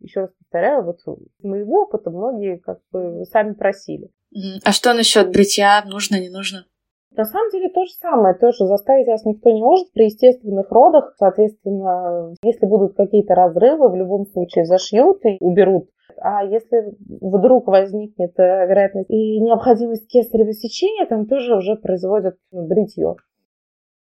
[0.00, 4.08] Еще раз повторяю, вот с моего опыта многие как бы сами просили.
[4.64, 5.84] А что насчет бритья?
[5.84, 6.64] Нужно, не нужно?
[7.14, 11.14] На самом деле то же самое, тоже заставить вас никто не может при естественных родах.
[11.18, 15.90] Соответственно, если будут какие-то разрывы, в любом случае зашьют и уберут.
[16.16, 23.16] А если вдруг возникнет э, вероятность и необходимость кесарево сечения, там тоже уже производят бритье.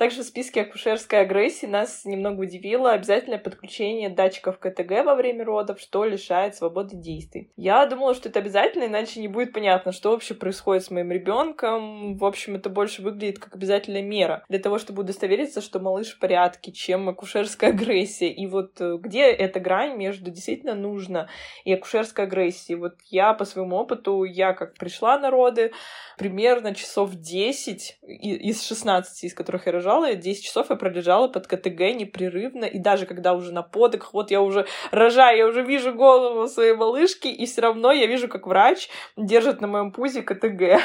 [0.00, 5.78] Также в списке акушерской агрессии нас немного удивило обязательное подключение датчиков КТГ во время родов,
[5.78, 7.50] что лишает свободы действий.
[7.54, 12.16] Я думала, что это обязательно, иначе не будет понятно, что вообще происходит с моим ребенком.
[12.16, 16.18] В общем, это больше выглядит как обязательная мера для того, чтобы удостовериться, что малыш в
[16.18, 18.32] порядке, чем акушерская агрессия.
[18.32, 21.28] И вот э, где эта грань между действительно нужно
[21.66, 22.78] и акушерской агрессией?
[22.78, 25.72] Вот я по своему опыту, я как пришла на роды,
[26.16, 31.46] примерно часов 10 из 16, из которых я рожала, рожала, 10 часов я пролежала под
[31.46, 35.94] КТГ непрерывно, и даже когда уже на подых, вот я уже рожаю, я уже вижу
[35.94, 40.60] голову своей малышки, и все равно я вижу, как врач держит на моем пузе КТГ.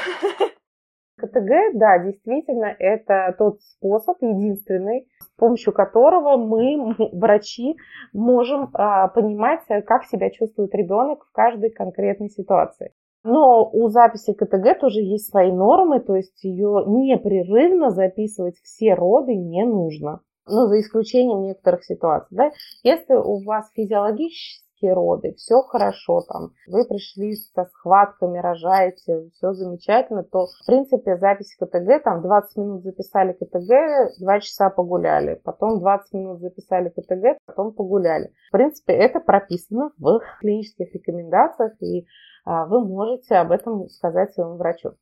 [1.18, 7.78] КТГ, да, действительно, это тот способ, единственный, с помощью которого мы, врачи,
[8.12, 12.92] можем а, понимать, как себя чувствует ребенок в каждой конкретной ситуации.
[13.26, 19.36] Но у записи КТГ тоже есть свои нормы, то есть ее непрерывно записывать все роды
[19.36, 20.22] не нужно.
[20.48, 22.38] Ну, за исключением некоторых ситуаций.
[22.38, 22.52] Да?
[22.84, 30.24] Если у вас физиологические роды, все хорошо, там, вы пришли со схватками, рожаете, все замечательно,
[30.24, 36.14] то, в принципе, запись КТГ, там, 20 минут записали КТГ, 2 часа погуляли, потом 20
[36.14, 38.32] минут записали КТГ, потом погуляли.
[38.50, 42.06] В принципе, это прописано в клинических рекомендациях, и
[42.46, 44.94] вы можете об этом сказать своему врачу.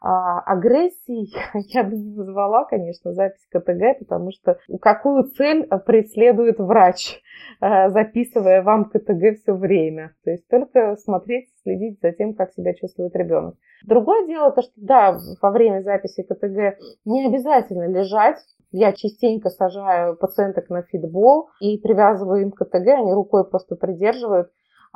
[0.00, 1.34] А, агрессией
[1.74, 7.20] я бы не назвала, конечно, запись КТГ, потому что какую цель преследует врач,
[7.60, 10.14] а, записывая вам КТГ все время.
[10.24, 13.56] То есть только смотреть, следить за тем, как себя чувствует ребенок.
[13.84, 18.38] Другое дело, то, что да, во время записи КТГ не обязательно лежать,
[18.70, 24.50] я частенько сажаю пациенток на фитбол и привязываю им КТГ, они рукой просто придерживают.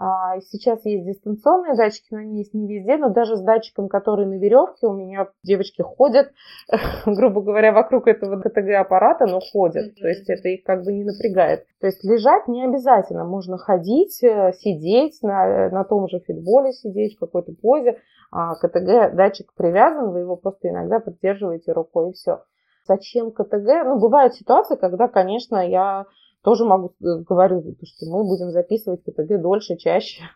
[0.05, 4.27] А, сейчас есть дистанционные датчики, но они есть не везде, но даже с датчиком, который
[4.27, 6.33] на веревке, у меня девочки ходят,
[7.07, 9.95] грубо говоря, вокруг этого КТГ-аппарата, но ходят.
[9.95, 11.67] То есть это их как бы не напрягает.
[11.81, 13.25] То есть лежать не обязательно.
[13.25, 18.01] Можно ходить, э, сидеть, на, на том же фитболе сидеть, в какой-то позе.
[18.33, 22.43] А КТГ-датчик привязан, вы его просто иногда поддерживаете рукой и все.
[22.88, 23.85] Зачем КТГ?
[23.85, 26.07] Ну, бывают ситуации, когда, конечно, я
[26.42, 30.22] тоже могу э, говорю, что мы будем записывать КТГ дольше, чаще.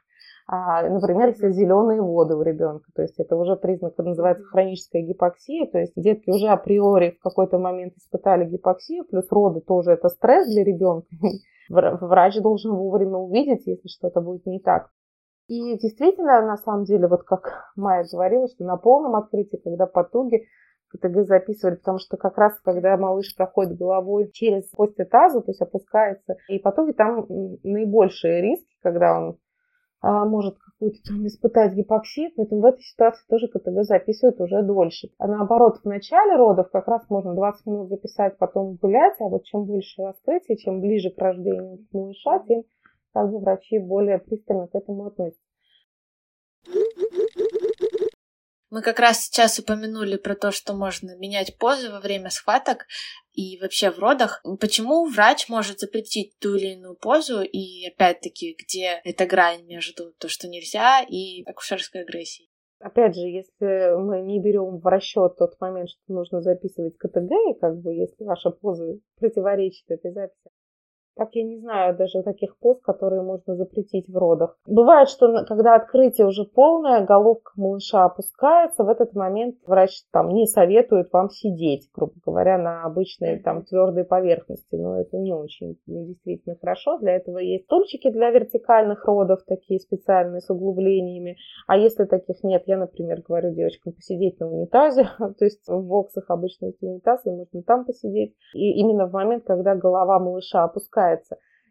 [0.48, 5.66] А, например, если зеленые воды у ребенка, то есть это уже признак, называется хроническая гипоксия,
[5.66, 10.46] то есть детки уже априори в какой-то момент испытали гипоксию, плюс роды тоже это стресс
[10.46, 11.08] для ребенка.
[11.68, 14.90] Врач должен вовремя увидеть, если что-то будет не так.
[15.48, 20.46] И действительно, на самом деле, вот как Майя говорила, что на полном открытии, когда потуги,
[20.96, 25.60] КТГ записывали, потому что как раз, когда малыш проходит головой через кости таза, то есть
[25.60, 27.26] опускается, и потом там
[27.62, 29.38] наибольшие риски, когда он
[30.00, 35.08] а, может какую-то там испытать гипоксию, поэтому в этой ситуации тоже КТГ записывают уже дольше.
[35.18, 39.44] А наоборот, в начале родов как раз можно 20 минут записать, потом гулять, а вот
[39.44, 42.64] чем больше раскрытие, чем ближе к рождению малыша, тем
[43.12, 45.40] как бы врачи более пристально к этому относятся.
[48.68, 52.86] Мы как раз сейчас упомянули про то, что можно менять позы во время схваток
[53.32, 54.42] и вообще в родах.
[54.60, 60.28] Почему врач может запретить ту или иную позу, и опять-таки, где эта грань между то,
[60.28, 62.50] что нельзя, и акушерской агрессией?
[62.80, 67.78] Опять же, если мы не берем в расчет тот момент, что нужно записывать КТГ, как
[67.78, 70.50] бы если ваша поза противоречит этой записи,
[71.16, 74.58] Так я не знаю даже таких поз, которые можно запретить в родах.
[74.66, 80.46] Бывает, что когда открытие уже полное, головка малыша опускается, в этот момент врач там не
[80.46, 84.74] советует вам сидеть, грубо говоря, на обычной там твердой поверхности.
[84.74, 86.98] Но это не очень действительно хорошо.
[86.98, 91.38] Для этого есть стульчики для вертикальных родов, такие специальные с углублениями.
[91.66, 96.26] А если таких нет, я, например, говорю девочкам посидеть на унитазе, то есть в боксах
[96.28, 98.34] обычно есть унитаз, и можно там посидеть.
[98.52, 101.05] И именно в момент, когда голова малыша опускается.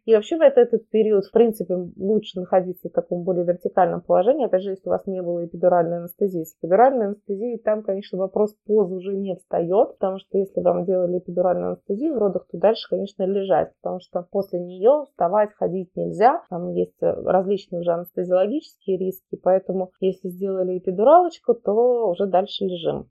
[0.06, 4.62] И вообще в этот, период, в принципе, лучше находиться в таком более вертикальном положении, опять
[4.62, 6.44] же, если у вас не было эпидуральной анестезии.
[6.44, 11.18] С эпидуральной анестезией там, конечно, вопрос позы уже не встает, потому что если вам делали
[11.18, 16.44] эпидуральную анестезию в родах, то дальше, конечно, лежать, потому что после нее вставать, ходить нельзя.
[16.52, 23.10] Там есть различные уже анестезиологические риски, поэтому если сделали эпидуралочку, то уже дальше лежим.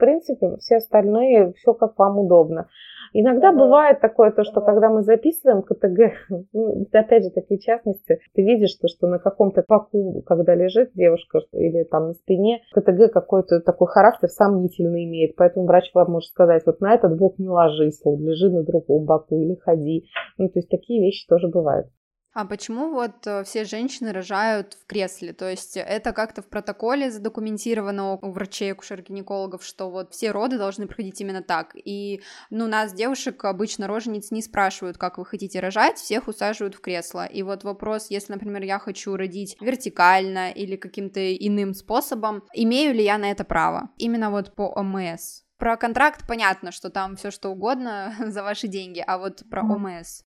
[0.00, 2.68] В принципе, все остальные, все как вам удобно.
[3.12, 6.12] Иногда бывает такое, то, что когда мы записываем КТГ,
[6.54, 11.40] ну, опять же, такие частности, ты видишь, то, что на каком-то паку, когда лежит девушка
[11.52, 16.62] или там на спине, КТГ какой-то такой характер сомнительный имеет, поэтому врач вам может сказать,
[16.64, 20.06] вот на этот бок не ложись, вот лежи на другом боку или ходи.
[20.38, 21.88] Ну, то есть такие вещи тоже бывают.
[22.32, 25.32] А почему вот э, все женщины рожают в кресле?
[25.32, 30.86] То есть это как-то в протоколе задокументировано у врачей, акушер-гинекологов, что вот все роды должны
[30.86, 31.72] проходить именно так.
[31.74, 36.80] И, ну, нас, девушек, обычно рожениц не спрашивают, как вы хотите рожать, всех усаживают в
[36.80, 37.26] кресло.
[37.26, 43.02] И вот вопрос, если, например, я хочу родить вертикально или каким-то иным способом, имею ли
[43.02, 43.90] я на это право?
[43.96, 45.42] Именно вот по ОМС.
[45.58, 50.22] Про контракт понятно, что там все что угодно за ваши деньги, а вот про ОМС.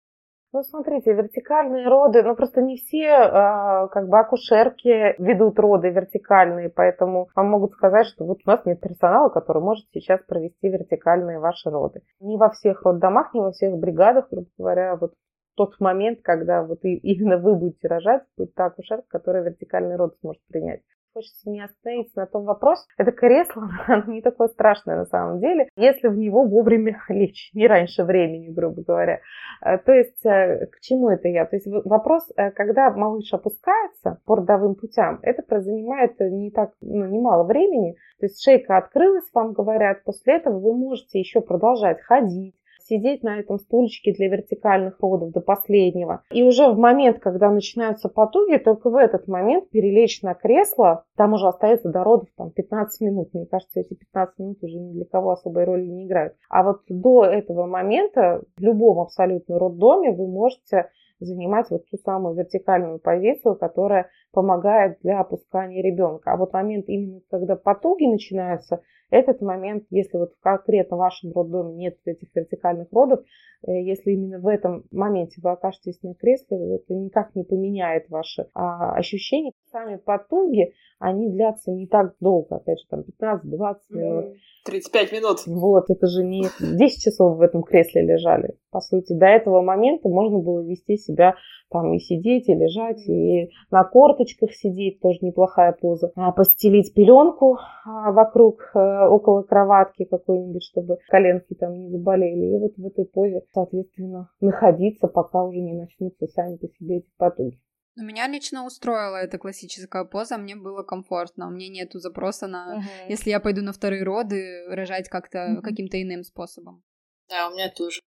[0.53, 6.71] Ну, смотрите, вертикальные роды, ну, просто не все, э, как бы, акушерки ведут роды вертикальные,
[6.71, 11.39] поэтому вам могут сказать, что вот у нас нет персонала, который может сейчас провести вертикальные
[11.39, 12.01] ваши роды.
[12.19, 15.15] Не во всех роддомах, не во всех бригадах, грубо говоря, вот
[15.55, 20.43] тот момент, когда вот именно вы будете рожать, будет та акушерка, которая вертикальный род сможет
[20.49, 20.81] принять
[21.13, 22.83] хочется не остановиться на том вопросе.
[22.99, 23.69] Это кресло,
[24.07, 28.83] не такое страшное на самом деле, если в него вовремя лечь, не раньше времени, грубо
[28.83, 29.21] говоря.
[29.65, 31.47] Э, то есть, э, к чему это я?
[31.47, 37.07] То есть, вопрос, э, когда малыш опускается по родовым путям, это занимает не так, ну,
[37.07, 37.97] немало времени.
[38.19, 42.55] То есть, шейка открылась, вам говорят, после этого вы можете еще продолжать ходить,
[42.91, 46.23] сидеть на этом стульчике для вертикальных родов до последнего.
[46.33, 51.35] И уже в момент, когда начинаются потуги, только в этот момент перелечь на кресло, там
[51.35, 53.33] уже остается до родов там, 15 минут.
[53.33, 56.35] Мне кажется, эти 15 минут уже ни для кого особой роли не играют.
[56.49, 62.35] А вот до этого момента в любом абсолютно роддоме вы можете занимать вот ту самую
[62.35, 66.33] вертикальную позицию, которая помогает для опускания ребенка.
[66.33, 71.75] А вот момент именно, когда потуги начинаются, этот момент, если вот конкретно в вашем роддоме
[71.75, 73.21] нет этих вертикальных родов,
[73.67, 78.49] э, если именно в этом моменте вы окажетесь на кресле, это никак не поменяет ваши
[78.55, 79.53] а, ощущения.
[79.73, 84.37] Сами потуги, они длятся не так долго, опять же, там 15-20 минут.
[84.65, 85.39] 35 минут.
[85.47, 88.57] Вот, это же не 10 часов в этом кресле лежали.
[88.71, 91.35] По сути, до этого момента можно было вести себя
[91.71, 96.13] там и сидеть, и лежать, и на корточках сидеть, тоже неплохая поза.
[96.17, 102.57] А постелить пеленку а, вокруг, э, около кроватки какой-нибудь, чтобы коленки там не заболели.
[102.57, 107.11] И вот в этой позе, соответственно, находиться, пока уже не начнутся сами по себе эти
[107.17, 107.59] потуги.
[107.97, 112.79] Но меня лично устроила эта классическая поза, мне было комфортно, у меня нету запроса на,
[112.79, 113.11] uh-huh.
[113.11, 115.61] если я пойду на вторые роды, рожать как-то uh-huh.
[115.61, 116.83] каким-то иным способом.
[117.29, 118.01] Да, у меня тоже.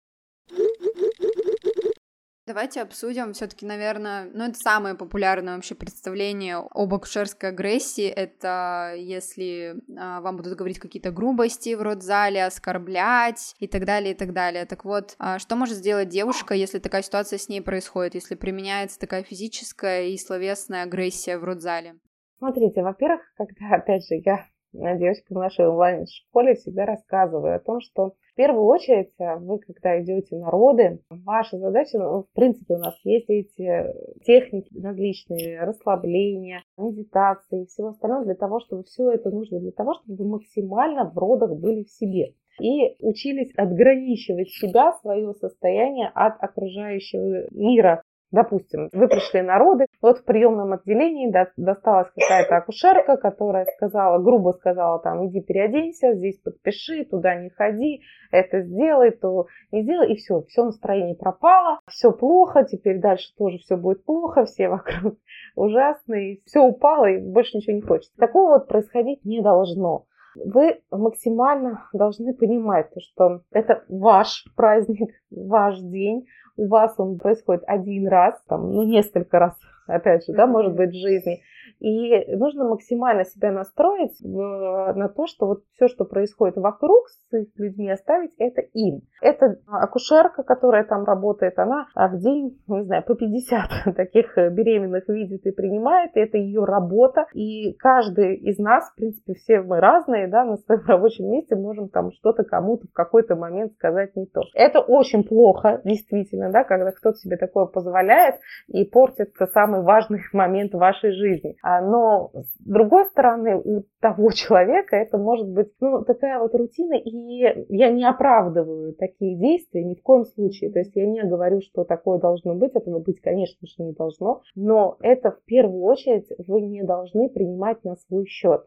[2.51, 8.09] Давайте обсудим все-таки, наверное, ну это самое популярное вообще представление об акушерской агрессии.
[8.09, 14.17] Это если а, вам будут говорить какие-то грубости в родзале, оскорблять и так далее, и
[14.17, 14.67] так далее.
[14.67, 18.99] Так вот, а, что может сделать девушка, если такая ситуация с ней происходит, если применяется
[18.99, 22.01] такая физическая и словесная агрессия в родзале?
[22.39, 28.17] Смотрите, во-первых, когда, опять же, я девочкам в нашей онлайн-школе всегда рассказываю о том, что
[28.41, 32.95] первую очередь э, вы, когда идете на роды, ваша задача, ну, в принципе, у нас
[33.05, 33.85] есть эти
[34.25, 39.93] техники различные, расслабления, медитации и всего остального для того, чтобы все это нужно для того,
[39.93, 46.43] чтобы вы максимально в родах были в себе и учились отграничивать себя, свое состояние от
[46.43, 48.03] окружающего мира.
[48.33, 54.53] Допустим, вы пришли на роды, вот в приемном отделении досталась какая-то акушерка, которая сказала, грубо
[54.53, 60.17] сказала, там, иди переоденься, здесь подпиши, туда не ходи, это сделай, то не сделай, и
[60.17, 65.17] все, все настроение пропало, все плохо, теперь дальше тоже все будет плохо, все вокруг
[65.57, 68.17] ужасные, все упало, и больше ничего не хочется.
[68.17, 76.27] Такого вот происходить не должно вы максимально должны понимать, что это ваш праздник, ваш день,
[76.61, 79.55] у вас он происходит один раз, там, ну, несколько раз,
[79.87, 81.43] опять же, да, может быть, в жизни.
[81.81, 87.49] И нужно максимально себя настроить на то, что вот все, что происходит вокруг с их
[87.57, 89.01] людьми, оставить это им.
[89.23, 95.47] Это акушерка, которая там работает, она в день, не знаю, по 50 таких беременных видит
[95.47, 97.27] и принимает, и это ее работа.
[97.35, 101.89] И каждый из нас, в принципе, все мы разные, да, на своем рабочем месте можем
[101.89, 104.43] там что-то кому-то в какой-то момент сказать не то.
[104.55, 108.37] Это очень плохо, действительно, да, когда кто-то себе такое позволяет
[108.69, 111.57] и портит самый важный момент вашей жизни.
[111.71, 116.95] А, но с другой стороны, у того человека это может быть ну, такая вот рутина,
[116.95, 120.73] и я не оправдываю такие действия ни в коем случае.
[120.73, 124.43] То есть я не говорю, что такое должно быть, этого быть, конечно же, не должно,
[124.57, 128.65] но это в первую очередь вы не должны принимать на свой счет.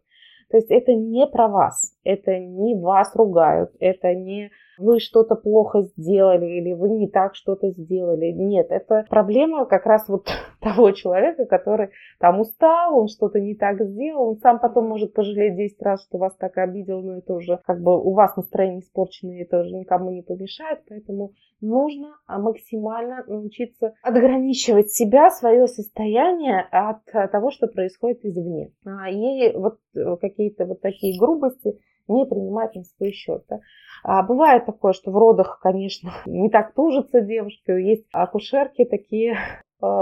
[0.49, 5.83] То есть это не про вас, это не вас ругают, это не вы что-то плохо
[5.95, 8.31] сделали или вы не так что-то сделали.
[8.31, 10.27] Нет, это проблема как раз вот
[10.61, 15.55] того человека, который там устал, он что-то не так сделал, он сам потом может пожалеть
[15.55, 19.43] 10 раз, что вас так обидел, но это уже как бы у вас настроение испорченное,
[19.43, 27.03] это уже никому не помешает, поэтому нужно а, максимально научиться отграничивать себя, свое состояние от
[27.31, 28.71] того, что происходит извне.
[28.85, 33.43] А, и вот э, какие-то вот такие грубости не принимать на свой счет.
[33.49, 33.59] Да.
[34.03, 39.37] А бывает такое, что в родах, конечно, не так тужатся девушки, есть акушерки такие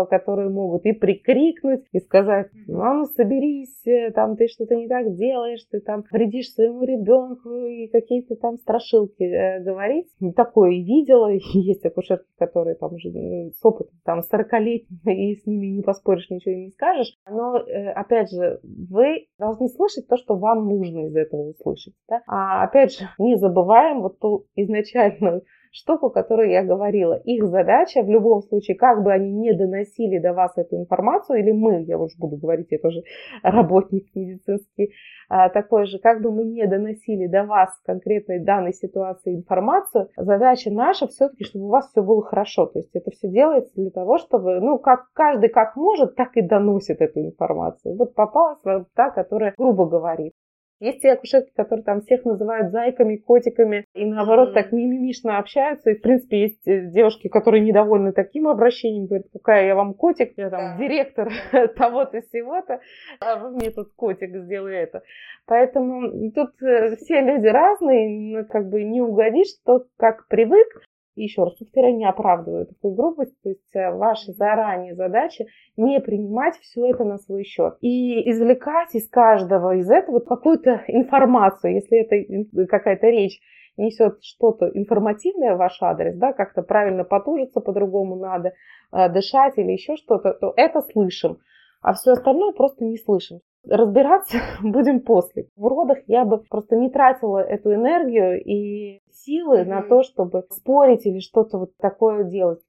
[0.09, 5.65] которые могут и прикрикнуть, и сказать, ну соберись, э, там ты что-то не так делаешь,
[5.71, 10.07] ты там вредишь своему ребенку, и какие-то там страшилки э, говорить.
[10.35, 15.81] Такое видела, есть акушерки, которые там уже с опытом, там, 40-летними, и с ними не
[15.81, 17.17] поспоришь, ничего не скажешь.
[17.29, 21.93] Но, э, опять же, вы должны слышать то, что вам нужно из этого услышать.
[22.07, 22.21] Да?
[22.27, 27.13] А, опять же, не забываем вот ту изначальную штуку, которую я говорила.
[27.23, 31.51] Их задача в любом случае, как бы они не доносили до вас эту информацию, или
[31.51, 33.01] мы, я уже буду говорить, я тоже
[33.43, 34.91] работник медицинский,
[35.29, 40.69] а, такой же, как бы мы не доносили до вас конкретной данной ситуации информацию, задача
[40.71, 42.65] наша все-таки, чтобы у вас все было хорошо.
[42.65, 46.41] То есть это все делается для того, чтобы, ну, как каждый как может, так и
[46.41, 47.95] доносит эту информацию.
[47.95, 48.59] Вот попалась
[48.93, 50.33] та, которая грубо говорит.
[50.81, 54.53] Есть те акушерки, которые там всех называют зайками, котиками, и наоборот mm-hmm.
[54.53, 55.91] так мимимишно общаются.
[55.91, 60.33] И, в принципе, есть э, девушки, которые недовольны таким обращением, говорят, какая я вам котик,
[60.37, 60.77] я там да.
[60.79, 61.31] директор
[61.77, 62.79] того-то всего-то,
[63.19, 65.03] а вы мне тут котик сделай это.
[65.45, 70.81] Поэтому тут э, все люди разные, как бы не угодишь, тот как привык
[71.15, 75.45] еще раз повторяю, не оправдываю такую грубость, то есть э, ваша заранее задача
[75.77, 81.75] не принимать все это на свой счет и извлекать из каждого из этого какую-то информацию,
[81.75, 83.39] если это какая-то речь
[83.77, 88.53] несет что-то информативное в ваш адрес, да, как-то правильно потужиться по-другому надо,
[88.91, 91.39] э, дышать или еще что-то, то это слышим,
[91.81, 93.39] а все остальное просто не слышим.
[93.67, 95.47] Разбираться будем после.
[95.55, 99.65] В родах я бы просто не тратила эту энергию и силы mm-hmm.
[99.65, 102.61] на то, чтобы спорить или что-то вот такое делать.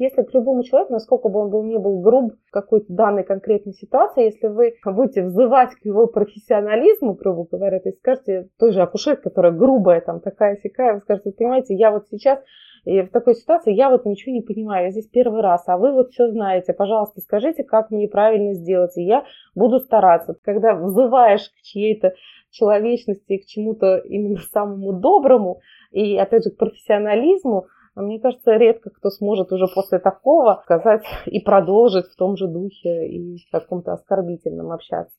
[0.00, 3.74] Если к любому человеку, насколько бы он был не был груб в какой-то данной конкретной
[3.74, 8.80] ситуации, если вы будете взывать к его профессионализму, грубо говоря, то есть скажете той же
[8.80, 12.38] акушерке, которая грубая, там такая сякая, вы скажете, понимаете, я вот сейчас
[12.84, 15.92] и в такой ситуации я вот ничего не понимаю, я здесь первый раз, а вы
[15.92, 19.24] вот все знаете, пожалуйста, скажите, как мне правильно сделать, и я
[19.54, 20.36] буду стараться.
[20.42, 22.14] Когда взываешь к чьей-то
[22.50, 25.60] человечности, к чему-то именно самому доброму,
[25.90, 27.66] и опять же к профессионализму,
[27.96, 33.08] мне кажется, редко кто сможет уже после такого сказать и продолжить в том же духе
[33.08, 35.14] и в каком-то оскорбительном общаться.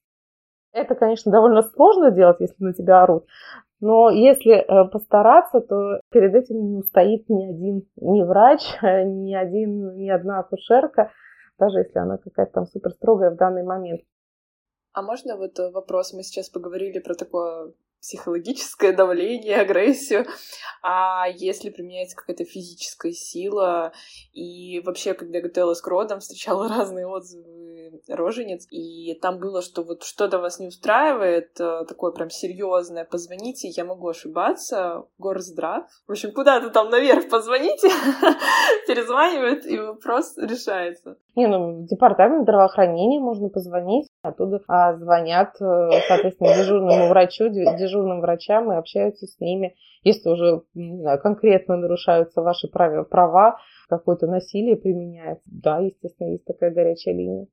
[0.73, 3.25] Это, конечно, довольно сложно делать, если на тебя орут,
[3.81, 9.97] но если э, постараться, то перед этим не устоит ни один ни врач, ни, один,
[9.97, 11.11] ни одна акушерка,
[11.57, 14.01] даже если она какая-то там супер строгая в данный момент.
[14.93, 16.13] А можно вот э, вопрос?
[16.13, 20.25] Мы сейчас поговорили про такое психологическое давление, агрессию,
[20.81, 23.93] а если применяется какая-то физическая сила,
[24.33, 29.83] и вообще, когда я готовилась к родам, встречала разные отзывы рожениц, и там было, что
[29.83, 35.85] вот что-то вас не устраивает, э, такое прям серьезное, позвоните, я могу ошибаться, горздрав.
[36.07, 37.89] В общем, куда-то там наверх позвоните,
[38.87, 41.17] перезванивают, и вопрос решается.
[41.35, 48.19] Не, ну, в департамент здравоохранения можно позвонить, оттуда а, звонят, э, соответственно, дежурному врачу, дежурным
[48.19, 49.75] врачам и общаются с ними.
[50.03, 56.71] Если уже, не знаю, конкретно нарушаются ваши права, какое-то насилие применяется, да, естественно, есть такая
[56.71, 57.47] горячая линия.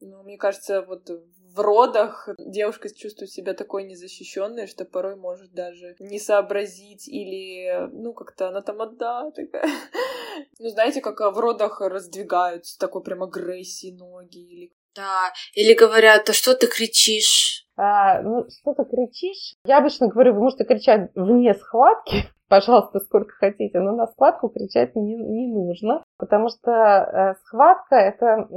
[0.00, 5.96] Ну, мне кажется, вот в родах девушка чувствует себя такой незащищенной, что порой может даже
[5.98, 9.64] не сообразить или, ну, как-то она там отда такая
[10.58, 14.72] Ну, знаете, как в родах раздвигаются такой прям агрессией ноги или...
[14.94, 17.66] Да, или говорят, а что ты кричишь?
[17.76, 19.54] А, ну, что ты кричишь?
[19.66, 24.94] Я обычно говорю, вы можете кричать вне схватки, пожалуйста, сколько хотите, но на схватку кричать
[24.94, 28.48] не, не нужно, потому что э, схватка, это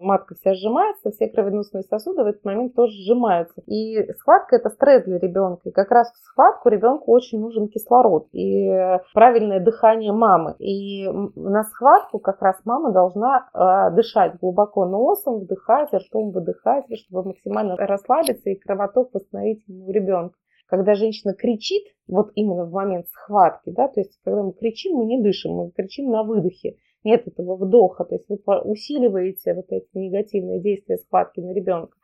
[0.00, 3.60] матка вся сжимается, все кровеносные сосуды в этот момент тоже сжимаются.
[3.66, 5.68] И схватка это стресс для ребенка.
[5.68, 8.70] И как раз в схватку ребенку очень нужен кислород и
[9.14, 10.54] правильное дыхание мамы.
[10.58, 17.28] И на схватку как раз мама должна э, дышать глубоко носом, вдыхать, ртом выдыхать, чтобы
[17.28, 20.34] максимально расслабиться и кровоток восстановить у ребенка
[20.68, 25.06] когда женщина кричит, вот именно в момент схватки, да, то есть когда мы кричим, мы
[25.06, 26.76] не дышим, мы кричим на выдохе.
[27.04, 31.96] Нет этого вдоха, то есть вы усиливаете вот эти негативные действия схватки на ребенка.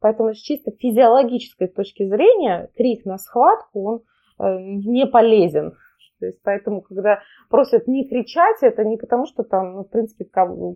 [0.00, 4.02] Поэтому с чисто физиологической точки зрения крик на схватку, он
[4.38, 5.72] э, не полезен.
[6.20, 10.26] То есть поэтому, когда просят не кричать, это не потому, что там, ну, в принципе,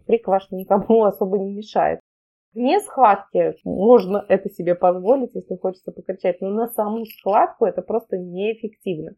[0.06, 2.00] крик ваш никому особо не мешает.
[2.54, 8.16] Вне схватки можно это себе позволить, если хочется покричать, но на саму схватку это просто
[8.16, 9.12] неэффективно.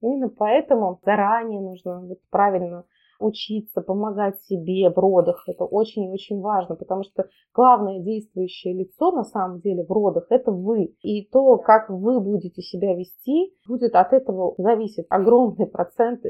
[0.00, 2.84] Именно поэтому заранее нужно вот правильно
[3.20, 5.44] учиться, помогать себе в родах.
[5.46, 10.26] Это очень и очень важно, потому что главное действующее лицо на самом деле в родах–
[10.30, 10.96] это вы.
[11.02, 16.22] И то, как вы будете себя вести, будет от этого зависеть огромный процент.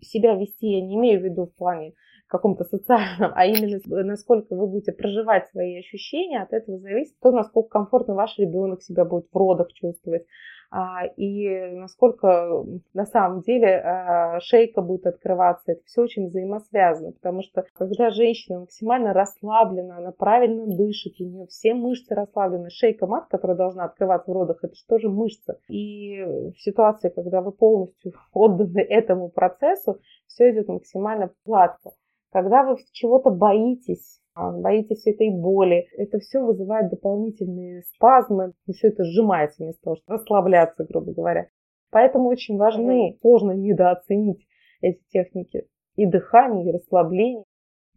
[0.00, 1.94] Себя вести я не имею в виду в плане
[2.30, 7.70] каком-то социальном, а именно насколько вы будете проживать свои ощущения, от этого зависит то, насколько
[7.70, 10.24] комфортно ваш ребенок себя будет в родах чувствовать,
[10.72, 12.64] а, и насколько
[12.94, 15.72] на самом деле а, шейка будет открываться.
[15.72, 21.46] Это все очень взаимосвязано, потому что когда женщина максимально расслаблена, она правильно дышит, у нее
[21.46, 25.58] все мышцы расслаблены, шейка мат, которая должна открываться в родах, это же тоже мышца.
[25.68, 31.90] И в ситуации, когда вы полностью отданы этому процессу, все идет максимально гладко.
[32.32, 38.88] Когда вы чего-то боитесь, а, боитесь этой боли, это все вызывает дополнительные спазмы, и все
[38.88, 41.48] это сжимается вместо того, чтобы расслабляться, грубо говоря.
[41.90, 44.46] Поэтому очень важны, сложно недооценить
[44.80, 45.66] эти техники
[45.96, 47.44] и дыхания, и расслабления.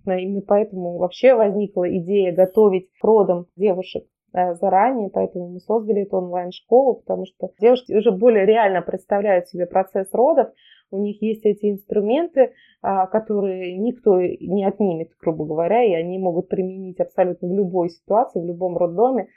[0.05, 4.03] Именно поэтому вообще возникла идея готовить к родам девушек
[4.34, 9.65] э, заранее, поэтому мы создали эту онлайн-школу, потому что девушки уже более реально представляют себе
[9.65, 10.49] процесс родов,
[10.93, 16.49] у них есть эти инструменты, а, которые никто не отнимет, грубо говоря, и они могут
[16.49, 19.27] применить абсолютно в любой ситуации, в любом роддоме.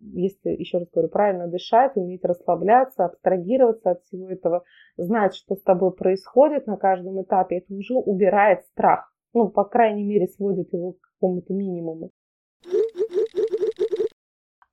[0.00, 4.64] Если, еще раз говорю, правильно дышать, уметь расслабляться, абстрагироваться от всего этого,
[4.96, 9.14] знать, что с тобой происходит на каждом этапе, это уже убирает страх.
[9.34, 12.10] Ну, по крайней мере, сводит его к какому-то минимуму.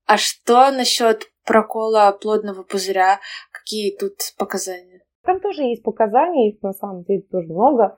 [0.08, 3.20] А что насчет прокола плодного пузыря?
[3.52, 5.04] Какие тут показания?
[5.24, 7.98] Там тоже есть показания, их на самом деле тоже много.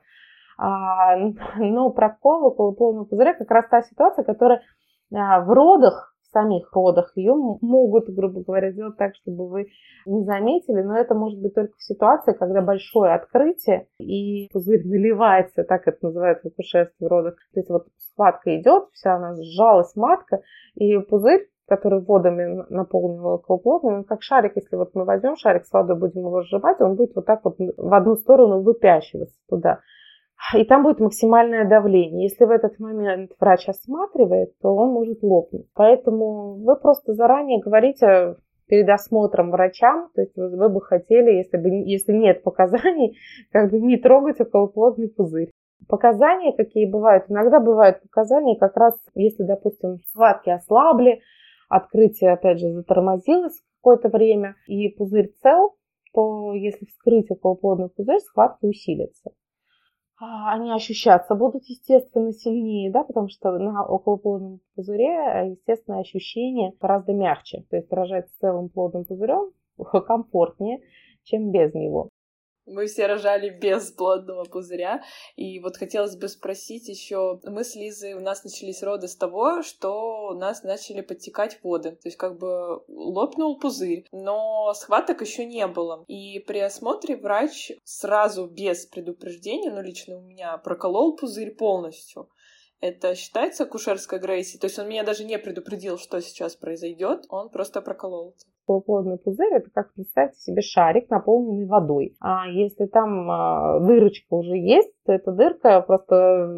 [0.56, 1.16] А,
[1.56, 4.62] но прокол около полного пузыря как раз та ситуация, которая
[5.12, 9.68] а, в родах, в самих родах, ее могут, грубо говоря, сделать так, чтобы вы
[10.06, 15.64] не заметили, но это может быть только в ситуации, когда большое открытие и пузырь наливается,
[15.64, 17.34] так это называется в в родах.
[17.52, 20.40] То есть вот схватка идет, вся она сжалась матка,
[20.74, 25.98] и пузырь который водами наполнил околоплодный, как шарик, если вот мы возьмем шарик с водой,
[25.98, 29.80] будем его сжимать, он будет вот так вот в одну сторону выпящиваться туда.
[30.54, 32.24] И там будет максимальное давление.
[32.28, 35.66] Если в этот момент врач осматривает, то он может лопнуть.
[35.74, 38.36] Поэтому вы просто заранее говорите
[38.66, 43.16] перед осмотром врачам, то есть вы бы хотели, если, бы, если нет показаний,
[43.52, 45.50] как бы не трогать околоплодный пузырь.
[45.88, 47.24] Показания какие бывают?
[47.28, 51.20] Иногда бывают показания как раз, если, допустим, схватки ослабли,
[51.74, 55.76] открытие, опять же, затормозилось какое-то время, и пузырь цел,
[56.12, 59.32] то если вскрыть околоплодный пузырь, схватки усилятся.
[60.20, 67.12] А, они ощущаться будут, естественно, сильнее, да, потому что на околоплодном пузыре, естественно, ощущение гораздо
[67.12, 67.64] мягче.
[67.68, 69.50] То есть рожать с целым плодным пузырем
[70.06, 70.80] комфортнее,
[71.24, 72.10] чем без него.
[72.66, 75.02] Мы все рожали без плодного пузыря.
[75.36, 79.62] И вот хотелось бы спросить еще, мы с Лизой, у нас начались роды с того,
[79.62, 81.92] что у нас начали подтекать воды.
[81.92, 86.04] То есть как бы лопнул пузырь, но схваток еще не было.
[86.08, 92.28] И при осмотре врач сразу без предупреждения, ну лично у меня, проколол пузырь полностью.
[92.80, 94.60] Это считается акушерской агрессией?
[94.60, 98.34] То есть он меня даже не предупредил, что сейчас произойдет, он просто проколол
[98.66, 102.16] полуплодный пузырь это как представьте себе шарик, наполненный водой.
[102.20, 106.54] А если там а, дырочка уже есть, то эта дырка просто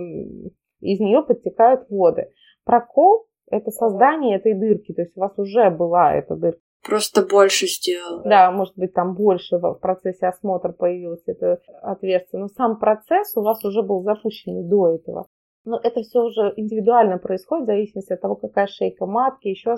[0.80, 2.30] из нее подтекают воды.
[2.64, 6.60] Прокол это создание этой дырки, то есть у вас уже была эта дырка.
[6.84, 8.22] Просто больше сделал.
[8.24, 13.42] Да, может быть, там больше в процессе осмотра появилось это отверстие, но сам процесс у
[13.42, 15.26] вас уже был запущен до этого.
[15.64, 19.74] Но это все уже индивидуально происходит в зависимости от того, какая шейка матки, еще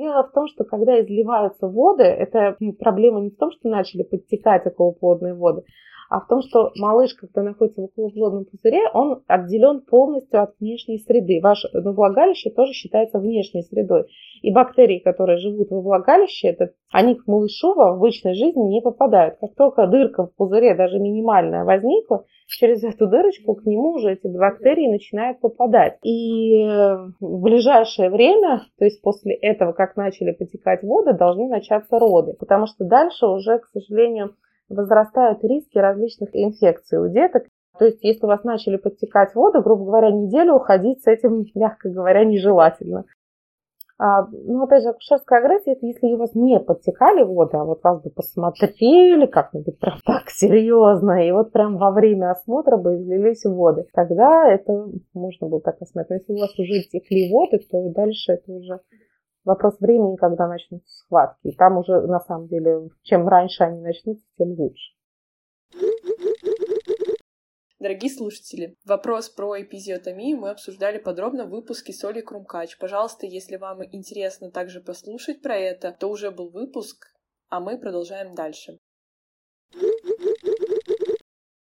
[0.00, 4.66] Дело в том, что когда изливаются воды, это проблема не в том, что начали подтекать
[4.66, 5.64] околоплодные воды,
[6.10, 10.98] а в том, что малыш, когда находится в околоплодном пузыре, он отделен полностью от внешней
[10.98, 11.38] среды.
[11.40, 14.06] Ваше ну, влагалище тоже считается внешней средой.
[14.42, 19.36] И бактерии, которые живут во влагалище, это, они к малышу в обычной жизни не попадают.
[19.40, 24.26] Как только дырка в пузыре, даже минимальная, возникла, через эту дырочку к нему уже эти
[24.26, 25.98] бактерии начинают попадать.
[26.02, 26.64] И
[27.20, 32.32] в ближайшее время, то есть после этого, как начали потекать воды, должны начаться роды.
[32.36, 34.34] Потому что дальше уже, к сожалению,
[34.70, 37.44] возрастают риски различных инфекций у деток.
[37.78, 41.90] То есть, если у вас начали подтекать воды, грубо говоря, неделю уходить с этим, мягко
[41.90, 43.04] говоря, нежелательно.
[44.02, 47.84] А, ну, опять же, акушерская агрессия, это если у вас не подтекали воды, а вот
[47.84, 53.44] вас бы посмотрели как-нибудь прям так серьезно, и вот прям во время осмотра бы излились
[53.44, 53.84] воды.
[53.92, 56.28] Тогда это можно было так осмотреть.
[56.28, 58.80] Но если у вас уже текли воды, то дальше это уже
[59.44, 61.48] Вопрос времени, когда начнутся схватки.
[61.48, 64.94] И там уже, на самом деле, чем раньше они начнутся, тем лучше.
[67.78, 72.76] Дорогие слушатели, вопрос про эпизиотомию мы обсуждали подробно в выпуске с Олей Крумкач.
[72.76, 77.06] Пожалуйста, если вам интересно также послушать про это, то уже был выпуск,
[77.48, 78.80] а мы продолжаем дальше.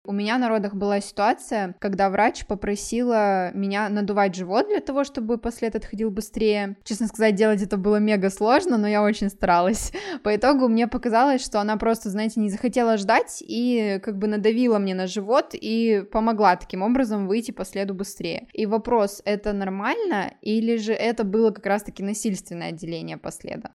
[0.07, 5.38] У меня на родах была ситуация, когда врач попросила меня надувать живот для того, чтобы
[5.38, 6.76] послед отходил быстрее.
[6.84, 9.92] Честно сказать, делать это было мега сложно, но я очень старалась.
[10.22, 14.78] По итогу мне показалось, что она просто, знаете, не захотела ждать и как бы надавила
[14.78, 18.46] мне на живот и помогла таким образом выйти по следу быстрее.
[18.52, 23.72] И вопрос, это нормально или же это было как раз-таки насильственное отделение последа?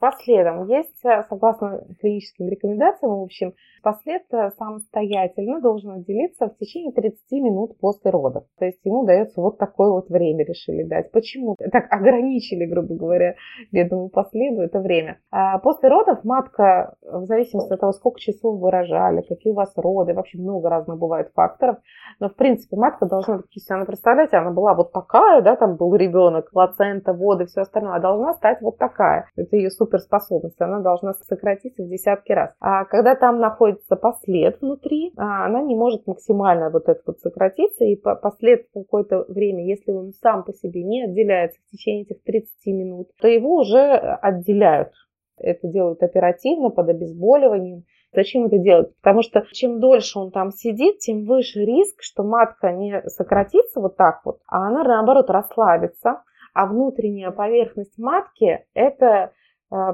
[0.00, 3.52] Последом есть, э, согласно клиническим рекомендациям, в общем,
[3.82, 8.44] послед э, самостоятельно должен отделиться в течение 30 минут после родов.
[8.58, 11.12] То есть ему дается вот такое вот время, решили дать.
[11.12, 11.56] Почему?
[11.72, 13.34] Так ограничили, грубо говоря,
[13.70, 15.18] бедному последу это время.
[15.30, 19.72] А после родов матка, в зависимости от того, сколько часов вы рожали, какие у вас
[19.76, 21.76] роды, вообще много разных бывает факторов,
[22.18, 25.94] но в принципе матка должна, если она, представляете, она была вот такая, да, там был
[25.94, 29.26] ребенок, плацента, воды, все остальное, а должна стать вот такая.
[29.36, 32.50] Это ее супер суперспособность, она должна сократиться в десятки раз.
[32.60, 37.84] А когда там находится послед внутри, а, она не может максимально вот это вот сократиться,
[37.84, 42.66] и послед какое-то время, если он сам по себе не отделяется в течение этих 30
[42.66, 44.92] минут, то его уже отделяют.
[45.36, 47.84] Это делают оперативно, под обезболиванием.
[48.12, 48.94] Зачем это делать?
[49.00, 53.96] Потому что чем дольше он там сидит, тем выше риск, что матка не сократится вот
[53.96, 56.22] так вот, а она наоборот расслабится.
[56.52, 59.32] А внутренняя поверхность матки– это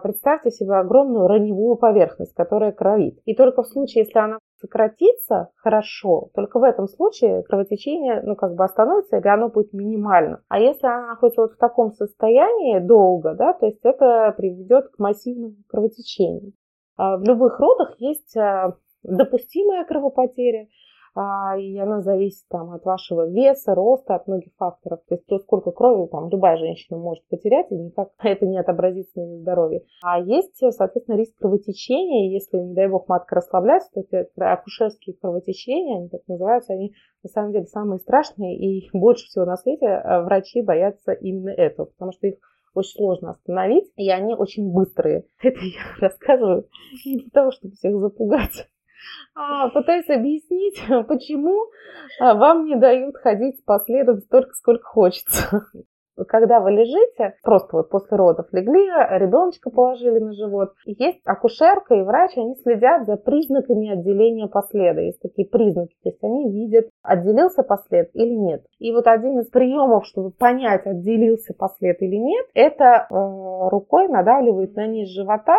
[0.03, 3.19] представьте себе огромную раневую поверхность, которая кровит.
[3.25, 8.55] И только в случае, если она сократится хорошо, только в этом случае кровотечение, ну, как
[8.55, 10.43] бы остановится или оно будет минимально.
[10.49, 14.99] А если она находится вот в таком состоянии долго, да, то есть это приведет к
[14.99, 16.53] массивному кровотечению.
[16.97, 20.67] А в любых родах есть а, допустимая кровопотеря, а,
[21.59, 25.01] и она зависит там от вашего веса, роста, от многих факторов.
[25.09, 29.21] То есть то, сколько крови там любая женщина может потерять, и никак это не отобразится
[29.21, 29.83] на ее здоровье.
[30.03, 32.31] А есть, соответственно, риск кровотечения.
[32.31, 36.93] Если, не дай бог, матка расслабляется, то это акушерские кровотечения, они так называются, они
[37.23, 41.87] на самом деле самые страшные, и больше всего на свете э, врачи боятся именно этого,
[41.87, 42.37] потому что их
[42.75, 45.25] очень сложно остановить, и они очень быстрые.
[45.43, 46.69] Это я рассказываю
[47.05, 48.76] не для того, чтобы всех запугать, а,
[49.73, 51.67] пытаюсь объяснить, почему
[52.21, 55.67] а, вам не дают ходить по следам столько, сколько хочется.
[56.29, 58.87] Когда вы лежите, просто вот после родов легли,
[59.19, 65.03] ребеночка положили на живот, есть акушерка и врач, они следят за признаками отделения последа.
[65.03, 68.65] Есть такие признаки, то есть они видят, отделился послед или нет.
[68.79, 74.75] И вот один из приемов, чтобы понять, отделился послед или нет, это э, рукой надавливают
[74.75, 75.59] на низ живота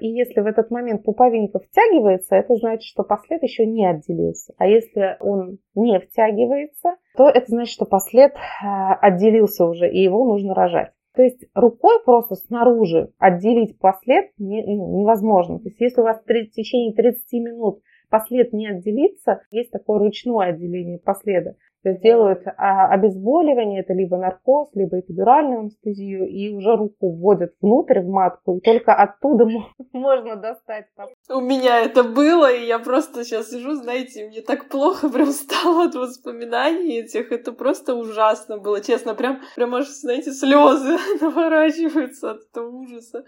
[0.00, 4.54] и если в этот момент пуповинка втягивается, это значит, что послед еще не отделился.
[4.58, 8.66] А если он не втягивается, то это значит, что послед э,
[9.00, 10.92] отделился уже, и его нужно рожать.
[11.14, 15.58] То есть рукой просто снаружи отделить послед ну, невозможно.
[15.58, 17.80] То есть если у вас в течение 30 минут
[18.10, 21.56] послед не отделится, есть такое ручное отделение последа.
[21.82, 27.54] То есть делают а, обезболивание, это либо наркоз, либо эпидуральную анестезию, и уже руку вводят
[27.62, 29.46] внутрь в матку, и только оттуда
[29.94, 30.86] можно достать.
[31.30, 35.86] У меня это было, и я просто сейчас сижу, знаете, мне так плохо прям стало
[35.86, 37.32] от воспоминаний этих.
[37.32, 39.14] Это просто ужасно было, честно.
[39.14, 43.24] Прям, прям аж, знаете, слезы наворачиваются от этого ужаса.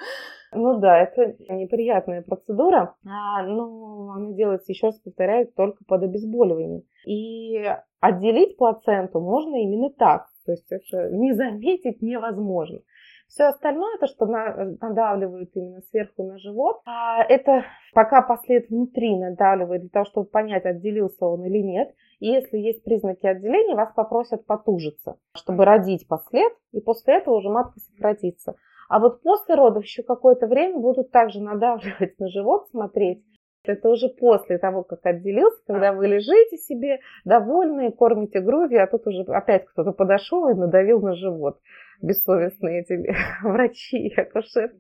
[0.55, 6.83] Ну да, это неприятная процедура, а, но она делается, еще раз повторяю, только под обезболиванием.
[7.07, 7.65] И
[8.01, 12.81] отделить плаценту можно именно так, то есть это не заметить невозможно.
[13.29, 19.81] Все остальное, то, что надавливают именно сверху на живот, а, это пока послед внутри надавливает
[19.81, 21.95] для того, чтобы понять, отделился он или нет.
[22.21, 27.49] И если есть признаки отделения, вас попросят потужиться, чтобы родить послед, и после этого уже
[27.49, 28.55] матка сократится.
[28.93, 33.25] А вот после родов еще какое-то время будут также надавливать на живот, смотреть.
[33.65, 39.07] Это уже после того, как отделился, когда вы лежите себе довольные, кормите грудью, а тут
[39.07, 41.59] уже опять кто-то подошел и надавил на живот.
[42.03, 43.03] Бессовестные эти
[43.43, 44.79] врачи и акушеры.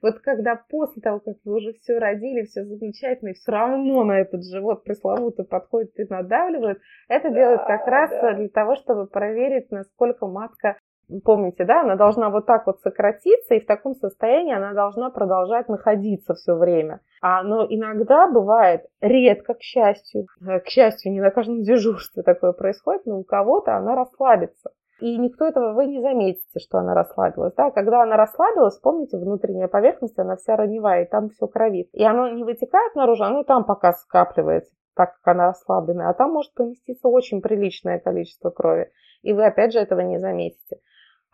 [0.00, 4.20] Вот когда после того, как вы уже все родили, все замечательно, и все равно на
[4.20, 6.78] этот живот пресловутый подходит и надавливает,
[7.08, 8.34] это да, делают как раз да.
[8.34, 10.78] для того, чтобы проверить, насколько матка
[11.24, 15.68] Помните, да, она должна вот так вот сократиться, и в таком состоянии она должна продолжать
[15.68, 17.00] находиться все время.
[17.20, 22.52] А, но иногда бывает, редко, к счастью, э, к счастью, не на каждом дежурстве такое
[22.52, 24.70] происходит, но у кого-то она расслабится.
[25.00, 27.52] И никто этого, вы не заметите, что она расслабилась.
[27.54, 27.70] Да?
[27.70, 31.88] Когда она расслабилась, помните, внутренняя поверхность, она вся раневая, и там все кровит.
[31.92, 36.08] И оно не вытекает наружу, оно там пока скапливается, так как она расслабленная.
[36.08, 38.92] А там может поместиться очень приличное количество крови.
[39.22, 40.78] И вы, опять же, этого не заметите.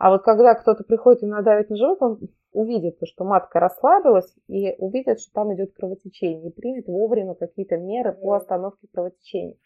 [0.00, 2.20] А вот когда кто-то приходит и надавит на живот, он
[2.52, 8.14] увидит, что матка расслабилась и увидит, что там идет кровотечение, и примет вовремя какие-то меры
[8.14, 9.56] по остановке кровотечения.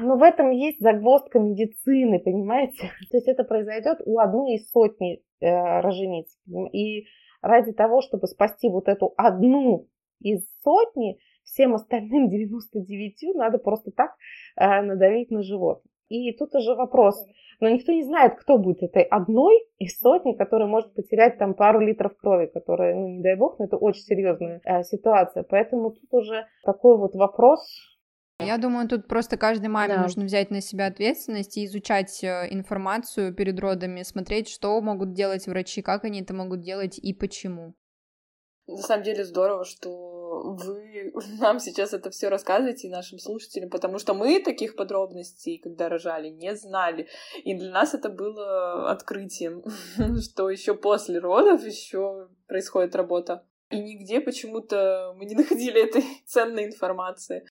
[0.00, 2.90] Но в этом есть загвоздка медицины, понимаете?
[3.10, 6.28] То есть это произойдет у одной из сотни э, рожениц.
[6.74, 7.06] И
[7.40, 9.88] ради того, чтобы спасти вот эту одну
[10.20, 14.10] из сотни, всем остальным 99 надо просто так
[14.56, 15.82] э, надавить на живот.
[16.08, 17.26] И тут уже вопрос,
[17.60, 21.80] но никто не знает, кто будет этой одной из сотни, которая может потерять там пару
[21.80, 25.42] литров крови, которая, ну не дай бог, но это очень серьезная э, ситуация.
[25.42, 27.60] Поэтому тут уже такой вот вопрос,
[28.40, 30.02] я думаю, тут просто каждой маме да.
[30.02, 35.48] нужно взять на себя ответственность и изучать э, информацию перед родами, смотреть, что могут делать
[35.48, 37.74] врачи, как они это могут делать и почему.
[38.68, 41.10] На самом деле здорово, что вы
[41.40, 46.54] нам сейчас это все рассказываете нашим слушателям, потому что мы таких подробностей, когда рожали, не
[46.54, 47.08] знали.
[47.44, 49.64] И для нас это было открытием,
[50.20, 53.46] что еще после родов еще происходит работа.
[53.70, 57.46] И нигде почему-то мы не находили этой ценной информации.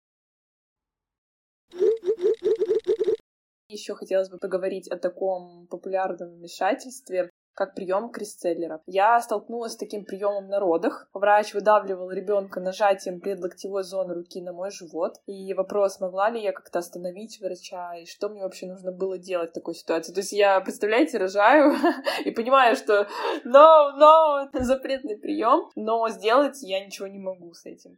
[3.70, 8.84] Еще хотелось бы поговорить о таком популярном вмешательстве, как прием Кристеллера.
[8.86, 11.10] Я столкнулась с таким приемом на родах.
[11.12, 15.16] Врач выдавливал ребенка нажатием предлоктевой зоны руки на мой живот.
[15.26, 19.50] И вопрос, могла ли я как-то остановить врача, и что мне вообще нужно было делать
[19.50, 20.14] в такой ситуации.
[20.14, 21.74] То есть я, представляете, рожаю
[22.26, 23.08] и понимаю, что
[23.44, 27.98] no, no, запретный прием, но сделать я ничего не могу с этим.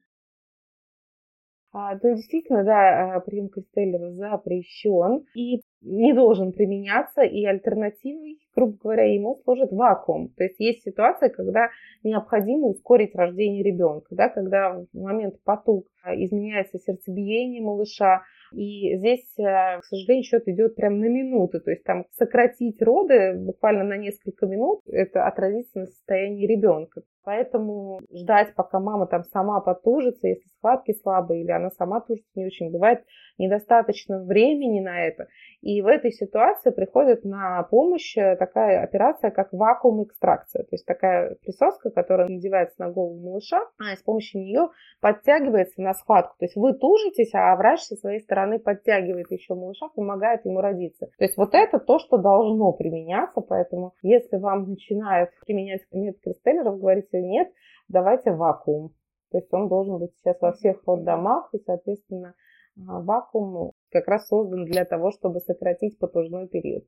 [1.74, 8.78] А, то действительно, да, а, прием Кристеллера запрещен и не должен применяться, и альтернативой, грубо
[8.82, 10.30] говоря, ему служит вакуум.
[10.36, 11.70] То есть есть ситуация, когда
[12.04, 19.32] необходимо ускорить рождение ребенка, да, когда в момент потуг а, изменяется сердцебиение малыша, и здесь,
[19.36, 21.60] к сожалению, счет идет прям на минуты.
[21.60, 27.04] То есть там сократить роды буквально на несколько минут, это отразится на состоянии ребенка.
[27.24, 32.48] Поэтому ждать, пока мама там сама потужится, если схватки слабые, или она сама тужится не
[32.48, 33.04] очень, бывает
[33.40, 35.28] недостаточно времени на это.
[35.62, 40.64] И в этой ситуации приходит на помощь такая операция, как вакуум-экстракция.
[40.64, 44.70] То есть такая присоска, которая надевается на голову малыша, а с помощью нее
[45.02, 46.36] подтягивается на схватку.
[46.40, 51.08] То есть вы тужитесь, а врач со своей стороны подтягивает еще малыша, помогает ему родиться.
[51.18, 56.80] То есть вот это то, что должно применяться, поэтому если вам начинают применять метод Кристеллеров,
[56.80, 57.50] говорите нет,
[57.88, 58.92] давайте вакуум.
[59.32, 62.34] То есть он должен быть сейчас во всех роддомах, и, соответственно,
[62.76, 66.86] вакуум как раз создан для того, чтобы сократить потужной период.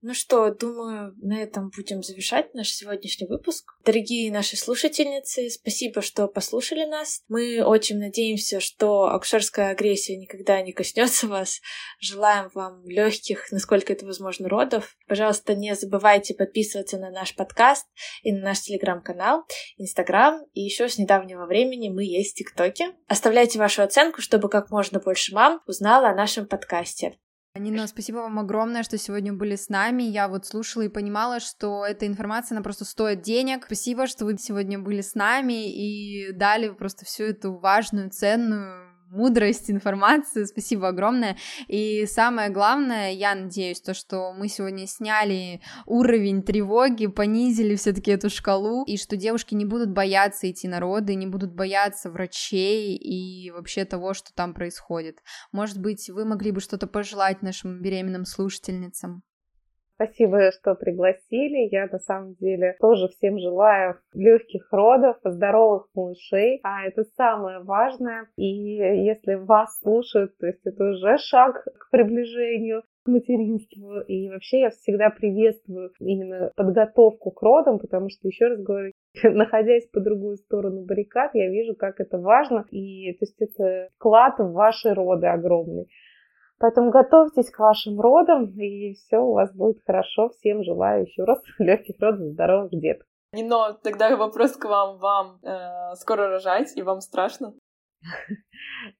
[0.00, 3.72] Ну что, думаю, на этом будем завершать наш сегодняшний выпуск.
[3.84, 7.22] Дорогие наши слушательницы, спасибо, что послушали нас.
[7.26, 11.60] Мы очень надеемся, что акушерская агрессия никогда не коснется вас.
[11.98, 14.96] Желаем вам легких, насколько это возможно, родов.
[15.08, 17.84] Пожалуйста, не забывайте подписываться на наш подкаст
[18.22, 19.46] и на наш телеграм-канал,
[19.78, 20.44] инстаграм.
[20.52, 22.94] И еще с недавнего времени мы есть в ТикТоке.
[23.08, 27.18] Оставляйте вашу оценку, чтобы как можно больше мам узнала о нашем подкасте.
[27.54, 30.04] Нина, спасибо вам огромное, что сегодня были с нами.
[30.04, 33.64] Я вот слушала и понимала, что эта информация, она просто стоит денег.
[33.66, 39.70] Спасибо, что вы сегодня были с нами и дали просто всю эту важную, ценную мудрость,
[39.70, 40.46] информацию.
[40.46, 41.36] Спасибо огромное.
[41.66, 48.30] И самое главное, я надеюсь, то, что мы сегодня сняли уровень тревоги, понизили все-таки эту
[48.30, 53.50] шкалу, и что девушки не будут бояться идти на роды, не будут бояться врачей и
[53.50, 55.18] вообще того, что там происходит.
[55.52, 59.22] Может быть, вы могли бы что-то пожелать нашим беременным слушательницам?
[60.00, 61.68] Спасибо, что пригласили.
[61.72, 66.60] Я на самом деле тоже всем желаю легких родов, здоровых малышей.
[66.62, 68.28] А это самое важное.
[68.36, 74.00] И если вас слушают, то есть это уже шаг к приближению к материнству.
[74.02, 78.92] И вообще я всегда приветствую именно подготовку к родам, потому что, еще раз говорю,
[79.24, 82.66] находясь по другую сторону баррикад, я вижу, как это важно.
[82.70, 85.88] И то есть это вклад в ваши роды огромный.
[86.58, 90.30] Поэтому готовьтесь к вашим родам, и все у вас будет хорошо.
[90.30, 93.06] Всем желаю еще раз легких родов, здоровых деток.
[93.32, 94.98] Нино, тогда вопрос к вам.
[94.98, 97.54] Вам э, скоро рожать, и вам страшно?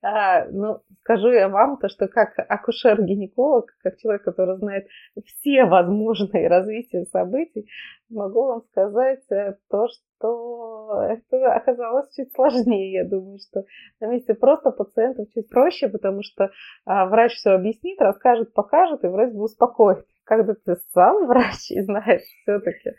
[0.02, 4.86] А, ну, скажу я вам то, что как акушер-гинеколог, как человек, который знает
[5.24, 7.68] все возможные развития событий,
[8.10, 12.92] могу вам сказать э, то, что это оказалось чуть сложнее.
[12.92, 13.64] Я думаю, что
[14.00, 16.50] на месте просто пациентов чуть проще, потому что
[16.84, 20.04] а, врач все объяснит, расскажет, покажет, и вроде бы успокоит.
[20.28, 22.90] Когда ты сам врач и знаешь все-таки,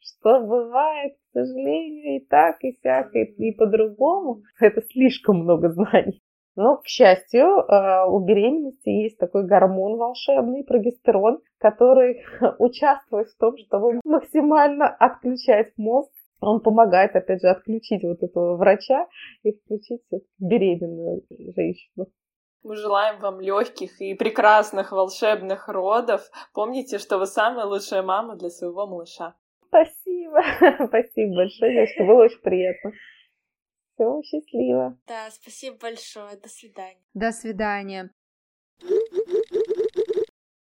[0.00, 6.22] что бывает, к сожалению, и так, и сяк, и, и по-другому, это слишком много знаний.
[6.54, 12.22] Но, к счастью, а, у беременности есть такой гормон волшебный, прогестерон, который
[12.60, 16.10] участвует в том, чтобы максимально отключать мозг.
[16.40, 19.08] Он помогает, опять же, отключить вот этого врача
[19.42, 20.02] и включить
[20.38, 22.06] беременную женщину.
[22.62, 26.22] Мы желаем вам легких и прекрасных волшебных родов.
[26.52, 29.36] Помните, что вы самая лучшая мама для своего малыша.
[29.68, 30.42] Спасибо.
[30.88, 32.04] Спасибо большое, девочка.
[32.04, 32.92] Было очень приятно.
[33.94, 34.98] Все, счастливо.
[35.06, 36.36] Да, спасибо большое.
[36.36, 37.00] До свидания.
[37.14, 38.10] До свидания.